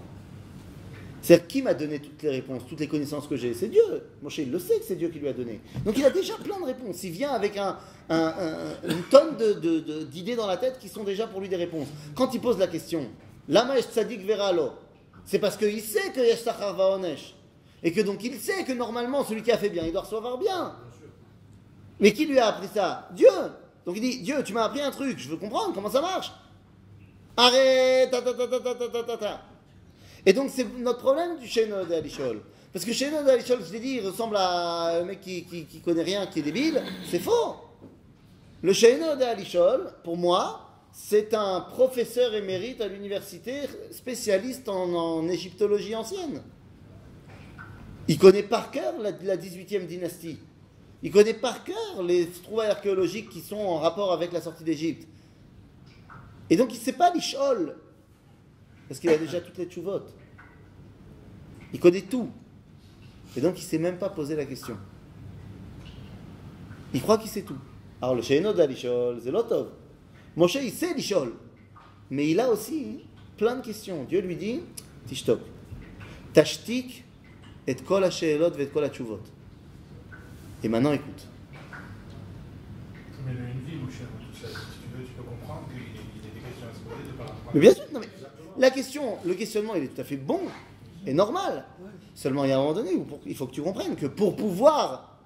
C'est-à-dire 1.26 1.48
qui 1.48 1.64
m'a 1.64 1.74
donné 1.74 1.98
toutes 1.98 2.22
les 2.22 2.30
réponses, 2.30 2.62
toutes 2.70 2.80
les 2.82 2.88
connaissances 2.88 3.28
que 3.28 3.36
j'ai? 3.36 3.56
C'est 3.56 3.68
Dieu. 3.68 3.82
Moshe, 4.22 4.38
il 4.38 4.52
le 4.52 4.60
sait 4.60 4.78
que 4.78 4.86
c'est 4.86 4.96
Dieu 4.96 5.10
qui 5.10 5.18
lui 5.18 5.28
a 5.28 5.34
donné. 5.34 5.60
Donc 5.84 5.98
il 5.98 6.06
a 6.06 6.12
déjà 6.12 6.36
plein 6.36 6.60
de 6.60 6.66
réponses. 6.66 7.04
Il 7.04 7.10
vient 7.14 7.32
avec 7.32 7.58
un, 7.58 7.78
un- 8.10 8.16
un- 8.38 8.90
une 8.92 9.02
tonne 9.10 9.36
d'idées 10.12 10.36
dans 10.36 10.46
la 10.46 10.58
tête 10.58 10.78
qui 10.78 10.88
sont 10.88 11.04
déjà 11.04 11.26
pour 11.26 11.42
lui 11.42 11.50
des 11.50 11.56
réponses. 11.56 11.88
Quand 12.14 12.32
il 12.36 12.40
pose 12.42 12.60
la 12.60 12.68
question, 12.68 13.10
Lama 13.50 13.76
esh 13.80 13.86
tzadik 13.86 14.24
veralo, 14.24 14.74
c'est 15.26 15.40
parce 15.40 15.58
qu'il 15.58 15.82
sait 15.82 16.12
que 16.12 16.20
yesh 16.20 16.44
vaonesh. 16.46 17.34
Et 17.82 17.92
que 17.92 18.02
donc 18.02 18.24
il 18.24 18.36
sait 18.36 18.64
que 18.64 18.74
normalement 18.74 19.24
celui 19.26 19.42
qui 19.42 19.52
a 19.52 19.58
fait 19.58 19.70
bien, 19.70 19.84
il 19.84 19.94
doit 19.94 20.02
recevoir 20.04 20.38
bien. 20.38 20.76
Mais 22.00 22.14
qui 22.14 22.28
lui 22.28 22.38
a 22.38 22.50
appris 22.50 22.68
ça? 22.72 23.10
Dieu. 23.16 23.30
Donc 23.84 23.96
il 23.98 24.02
dit 24.02 24.22
Dieu, 24.22 24.44
tu 24.44 24.54
m'as 24.54 24.66
appris 24.66 24.82
un 24.82 24.92
truc, 24.92 25.18
je 25.18 25.28
veux 25.30 25.38
comprendre 25.38 25.74
comment 25.74 25.90
ça 25.90 26.02
marche. 26.02 26.32
Arrête 27.36 28.12
ta, 28.12 28.22
ta, 28.22 28.32
ta, 28.32 28.48
ta, 28.48 28.60
ta, 28.60 28.76
ta, 28.90 29.04
ta, 29.04 29.18
ta. 29.18 29.42
Et 30.26 30.34
donc 30.34 30.50
c'est 30.52 30.66
notre 30.80 31.00
problème 31.00 31.38
du 31.38 31.48
Sheno 31.48 31.86
de 31.86 31.94
Alishol. 31.94 32.42
Parce 32.74 32.84
que 32.84 32.92
Sheno 32.92 33.24
de 33.24 33.30
Alishol, 33.30 33.60
je 33.66 33.72
l'ai 33.72 33.80
dit, 33.80 34.00
il 34.02 34.06
ressemble 34.06 34.36
à 34.38 35.00
un 35.00 35.04
mec 35.04 35.22
qui, 35.22 35.44
qui, 35.44 35.80
connaît 35.80 36.04
rien, 36.04 36.28
qui 36.28 36.40
est 36.40 36.44
débile. 36.44 36.82
C'est 37.10 37.20
faux. 37.20 37.56
Le 38.62 38.74
Sheno 38.74 39.16
de 39.16 39.24
Alishol, 39.24 39.94
pour 40.04 40.18
moi, 40.18 40.62
c'est 40.92 41.34
un 41.34 41.62
professeur 41.62 42.34
émérite 42.34 42.82
à 42.82 42.88
l'université, 42.88 43.62
spécialiste 43.92 44.68
en, 44.68 45.28
égyptologie 45.28 45.96
ancienne. 45.96 46.42
Il 48.08 48.18
connaît 48.18 48.44
par 48.44 48.72
cœur 48.72 48.94
la, 49.00 49.12
la 49.24 49.38
18e 49.38 49.86
dynastie. 49.86 50.40
Il 51.04 51.12
connaît 51.12 51.34
par 51.34 51.64
cœur 51.64 52.02
les 52.04 52.28
trouvailles 52.28 52.72
archéologiques 52.72 53.30
qui 53.30 53.42
sont 53.42 53.58
en 53.58 53.78
rapport 53.78 54.12
avec 54.12 54.32
la 54.32 54.42
sortie 54.42 54.64
d'Égypte. 54.64 55.08
Et 56.50 56.58
donc 56.58 56.74
il 56.74 56.80
ne 56.80 56.84
sait 56.84 56.94
pas 56.94 57.12
l'Ishol, 57.14 57.76
parce 58.88 59.00
qu'il 59.00 59.10
a 59.10 59.18
déjà 59.18 59.42
toutes 59.42 59.58
les 59.58 59.66
tchouvotes. 59.66 60.14
Il 61.74 61.80
connaît 61.80 62.02
tout. 62.02 62.30
Et 63.36 63.42
donc 63.42 63.58
il 63.58 63.64
ne 63.64 63.68
sait 63.68 63.78
même 63.78 63.98
pas 63.98 64.10
poser 64.10 64.36
la 64.36 64.46
question. 64.46 64.78
Il 66.94 67.02
croit 67.02 67.18
qu'il 67.18 67.30
sait 67.30 67.42
tout. 67.42 67.58
Alors 68.02 68.16
le 68.16 68.22
Sheino 68.22 68.54
d'Alishol, 68.54 69.20
c'est 69.24 69.32
l'Otov. 69.32 69.70
Moshe, 70.36 70.56
il 70.56 70.72
sait 70.72 70.94
l'Ishol. 70.94 71.34
Mais 72.10 72.30
il 72.30 72.40
a 72.40 72.50
aussi 72.50 73.00
plein 73.38 73.58
de 73.58 73.62
questions. 73.62 74.04
Dieu 74.04 74.22
lui 74.22 74.36
dit, 74.36 74.62
Tishtok, 75.08 75.40
tashtik 76.34 77.04
et 77.68 77.76
kol 77.76 78.04
ha-she'elot 78.04 78.52
et 78.58 78.68
kol. 78.68 78.90
Et 80.64 80.70
maintenant 80.70 80.94
écoute. 80.94 81.28
Si 83.96 84.42
tu 84.42 84.98
veux, 84.98 85.06
tu 85.06 85.14
peux 85.14 85.24
comprendre 85.24 85.68
qu'il 85.70 86.22
y 86.24 86.28
a 86.28 86.34
des 86.34 86.40
questions 86.40 86.68
à 86.68 86.74
se 86.74 86.80
poser 86.80 87.04
de 87.04 87.54
Mais 87.54 87.60
bien 87.60 87.74
sûr, 87.74 87.84
non, 87.94 88.00
mais 88.00 88.10
la 88.58 88.72
question, 88.72 89.18
le 89.26 89.34
questionnement, 89.34 89.76
il 89.76 89.84
est 89.84 89.88
tout 89.88 90.02
à 90.02 90.04
fait 90.04 90.18
bon 90.18 90.42
et 91.06 91.14
normal. 91.14 91.66
Seulement, 92.14 92.46
il 92.46 92.50
y 92.50 92.54
a 92.54 92.58
un 92.58 92.62
moment 92.62 92.74
donné 92.74 92.94
où 92.96 93.06
il 93.26 93.36
faut 93.36 93.48
que 93.48 93.54
tu 93.54 93.62
comprennes 93.62 93.96
que 93.96 94.06
pour 94.06 94.36
pouvoir 94.36 95.18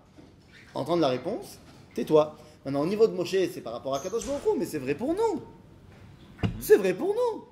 entendre 0.73 1.01
la 1.01 1.10
réponse, 1.10 1.60
tais-toi. 1.93 2.36
Maintenant, 2.65 2.82
au 2.82 2.88
niveau 2.88 3.08
de 3.08 3.13
Moshe, 3.13 3.32
c'est 3.32 3.62
par 3.62 3.73
rapport 3.73 3.95
à 3.95 3.99
Kadosh 3.99 4.25
Baruch 4.25 4.43
mais 4.58 4.65
c'est 4.65 4.79
vrai 4.79 4.95
pour 4.95 5.13
nous. 5.13 5.41
C'est 6.60 6.77
vrai 6.77 6.93
pour 6.93 7.10
nous. 7.10 7.45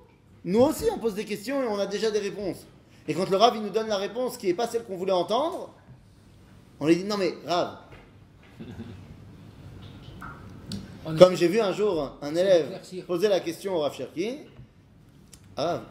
Nous 0.44 0.60
aussi, 0.60 0.86
on 0.94 0.98
pose 0.98 1.16
des 1.16 1.26
questions 1.26 1.62
et 1.64 1.68
on 1.68 1.78
a 1.78 1.88
déjà 1.88 2.12
des 2.12 2.20
réponses. 2.20 2.66
Et 3.08 3.14
quand 3.14 3.30
le 3.30 3.38
Rav, 3.38 3.56
il 3.56 3.62
nous 3.62 3.70
donne 3.70 3.88
la 3.88 3.98
réponse 3.98 4.38
qui 4.38 4.48
n'est 4.48 4.54
pas 4.54 4.68
celle 4.68 4.84
qu'on 4.84 4.98
voulait 4.98 5.14
entendre, 5.14 5.70
on 6.80 6.88
lui 6.88 6.96
dit 6.96 7.06
non 7.06 7.18
mais 7.18 7.34
Rav, 7.46 7.78
comme 11.18 11.36
j'ai 11.36 11.48
vu 11.48 11.60
un 11.60 11.72
jour 11.72 12.18
un 12.22 12.36
élève 12.36 12.80
poser 13.06 13.28
la 13.28 13.40
question 13.40 13.76
au 13.76 13.80
Rav 13.80 13.96
Cherki, 13.96 14.38
Rav, 15.56 15.82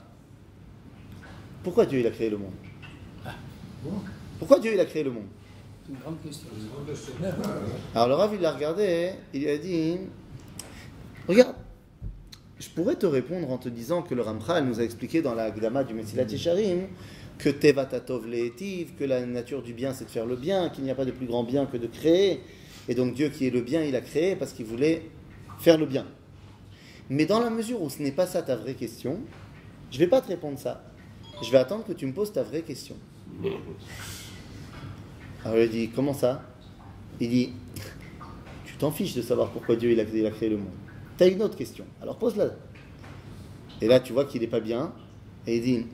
pourquoi 1.63 1.87
Dieu 1.87 2.01
il 2.01 2.07
a 2.07 2.11
créé 2.11 2.31
le 2.31 2.39
monde? 2.39 2.53
Pourquoi 4.39 4.59
Dieu 4.59 4.73
il 4.75 4.81
a 4.81 4.85
créé 4.85 5.03
le 5.03 5.11
monde? 5.11 5.27
C'est 5.85 5.93
une 5.93 5.99
grande 5.99 6.21
question. 6.23 6.49
Alors 7.95 8.09
le 8.09 8.15
Rav 8.15 8.35
il 8.35 8.41
l'a 8.41 8.53
regardé, 8.53 9.13
il 9.33 9.43
lui 9.43 9.51
a 9.51 9.59
dit, 9.59 9.99
regarde, 11.29 11.55
je 12.59 12.69
pourrais 12.71 12.97
te 12.97 13.07
répondre 13.07 13.51
en 13.51 13.59
te 13.59 13.69
disant 13.69 14.03
que 14.03 14.15
le 14.15 14.23
Ramchal 14.23 14.65
nous 14.65 14.81
a 14.81 14.83
expliqué 14.83 15.23
dans 15.23 15.35
la 15.35 15.51
Gdama 15.51 15.85
du 15.85 15.95
Messilat 15.95 16.25
Yesharim 16.25 16.89
que 17.39 17.51
Tevatatov 17.51 18.27
le'etiv, 18.27 18.95
que 18.99 19.05
la 19.05 19.25
nature 19.27 19.63
du 19.63 19.75
bien 19.75 19.93
c'est 19.93 20.07
de 20.07 20.11
faire 20.11 20.27
le 20.27 20.37
bien, 20.37 20.71
qu'il 20.71 20.85
n'y 20.85 20.91
a 20.91 20.95
pas 20.95 21.05
de 21.05 21.11
plus 21.11 21.27
grand 21.27 21.45
bien 21.45 21.67
que 21.67 21.77
de 21.77 21.87
créer, 21.87 22.41
et 22.89 22.95
donc 22.95 23.15
Dieu 23.15 23.29
qui 23.29 23.47
est 23.47 23.51
le 23.51 23.61
bien 23.61 23.83
il 23.83 23.97
a 23.97 24.01
créé 24.01 24.37
parce 24.37 24.53
qu'il 24.53 24.67
voulait 24.67 25.03
faire 25.59 25.79
le 25.79 25.87
bien. 25.87 26.07
Mais 27.09 27.27
dans 27.27 27.41
la 27.41 27.51
mesure 27.51 27.83
où 27.83 27.91
ce 27.91 28.03
n'est 28.03 28.13
pas 28.13 28.27
ça 28.27 28.43
ta 28.43 28.57
vraie 28.57 28.75
question, 28.75 29.21
je 29.91 29.97
ne 29.97 30.05
vais 30.05 30.11
pas 30.11 30.21
te 30.21 30.29
répondre 30.29 30.59
ça. 30.59 30.83
Je 31.43 31.51
vais 31.51 31.59
attendre 31.59 31.85
que 31.85 31.93
tu 31.93 32.07
me 32.07 32.13
poses 32.13 32.33
ta 32.33 32.43
vraie 32.43 32.63
question. 32.63 32.97
Alors 35.45 35.59
il 35.59 35.71
dit, 35.71 35.91
comment 35.91 36.15
ça? 36.15 36.43
Il 37.21 37.31
dit, 37.31 37.53
tu 38.65 38.75
t'en 38.77 38.91
fiches 38.91 39.15
de 39.15 39.23
savoir 39.23 39.51
pourquoi 39.51 39.77
Dieu 39.77 39.97
a, 39.99 40.31
créé 40.31 40.49
le 40.49 40.57
monde. 40.57 40.73
Tu 41.17 41.25
as 41.25 41.29
une 41.29 41.43
autre 41.43 41.57
question, 41.57 41.85
alors 42.03 42.17
pose-la. 42.19 42.51
Et 43.81 43.87
là, 43.87 44.01
tu 44.01 44.13
vois 44.13 44.25
qu'il 44.25 44.41
n'est 44.41 44.47
pas 44.49 44.61
bien, 44.61 44.93
et 45.47 45.57
il 45.57 45.63
dit, 45.63 45.87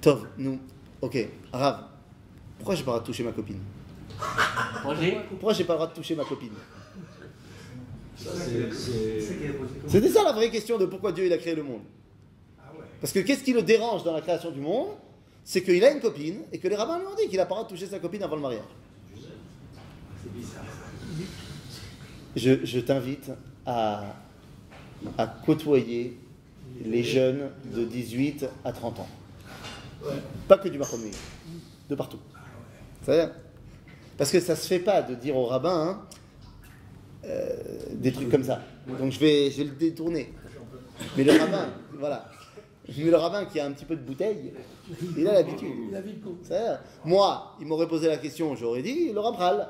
Tov, 0.00 0.26
nous, 0.36 0.58
ok, 1.00 1.28
Rav, 1.52 1.84
pourquoi 2.58 2.74
j'ai 2.74 2.84
pas 2.84 3.00
toucher 3.00 3.22
ma 3.22 3.32
copine? 3.32 3.60
Roger 4.84 5.18
Pourquoi 5.28 5.52
j'ai 5.52 5.64
pas 5.64 5.74
le 5.74 5.78
droit 5.78 5.88
de 5.88 5.94
toucher 5.94 6.14
ma 6.14 6.24
copine 6.24 6.52
Ça, 8.16 8.30
C'était 9.86 10.08
ça 10.08 10.22
la 10.24 10.32
vraie 10.32 10.50
question 10.50 10.78
de 10.78 10.86
pourquoi 10.86 11.12
Dieu 11.12 11.26
il 11.26 11.32
a 11.32 11.38
créé 11.38 11.54
le 11.54 11.62
monde. 11.62 11.82
Parce 13.00 13.12
que 13.12 13.20
qu'est-ce 13.20 13.42
qui 13.42 13.52
le 13.52 13.62
dérange 13.62 14.04
dans 14.04 14.12
la 14.12 14.20
création 14.20 14.50
du 14.50 14.60
monde? 14.60 14.88
C'est 15.42 15.62
qu'il 15.62 15.82
a 15.84 15.90
une 15.90 16.00
copine 16.00 16.42
et 16.52 16.58
que 16.58 16.68
les 16.68 16.76
rabbins 16.76 16.98
lui 16.98 17.06
ont 17.06 17.16
dit 17.16 17.28
qu'il 17.28 17.38
n'a 17.38 17.46
pas 17.46 17.54
le 17.54 17.60
droit 17.60 17.68
de 17.70 17.74
toucher 17.74 17.86
sa 17.86 17.98
copine 17.98 18.22
avant 18.22 18.36
le 18.36 18.42
mariage. 18.42 18.62
Je, 22.36 22.64
je 22.64 22.80
t'invite 22.80 23.30
à, 23.66 24.14
à 25.18 25.26
côtoyer 25.26 26.16
les 26.84 27.02
jeunes 27.02 27.50
de 27.74 27.84
18 27.84 28.46
à 28.64 28.72
30 28.72 29.00
ans. 29.00 29.08
Pas 30.46 30.58
que 30.58 30.68
du 30.68 30.78
Mahomey, 30.78 31.10
de 31.88 31.94
partout. 31.94 32.20
C'est-à-dire 33.02 33.34
Parce 34.20 34.32
que 34.32 34.40
ça 34.40 34.54
se 34.54 34.68
fait 34.68 34.80
pas 34.80 35.00
de 35.00 35.14
dire 35.14 35.34
au 35.34 35.46
rabbin 35.46 35.72
hein, 35.72 36.02
euh, 37.24 37.56
des 37.94 38.12
trucs 38.12 38.28
comme 38.30 38.44
ça. 38.44 38.60
Donc 38.98 39.12
je 39.12 39.18
vais, 39.18 39.50
je 39.50 39.62
vais 39.62 39.64
le 39.64 39.76
détourner. 39.76 40.34
Mais 41.16 41.24
le 41.24 41.32
rabbin, 41.32 41.70
voilà. 41.98 42.28
Mais 42.98 43.04
le 43.04 43.16
rabbin 43.16 43.46
qui 43.46 43.58
a 43.58 43.64
un 43.64 43.70
petit 43.72 43.86
peu 43.86 43.96
de 43.96 44.02
bouteille, 44.02 44.52
il 45.16 45.26
a 45.26 45.32
l'habitude. 45.32 45.70
Moi, 47.02 47.56
il 47.62 47.66
m'aurait 47.66 47.88
posé 47.88 48.08
la 48.08 48.18
question, 48.18 48.54
j'aurais 48.56 48.82
dit 48.82 49.10
le 49.10 49.20
Ramchal. 49.20 49.66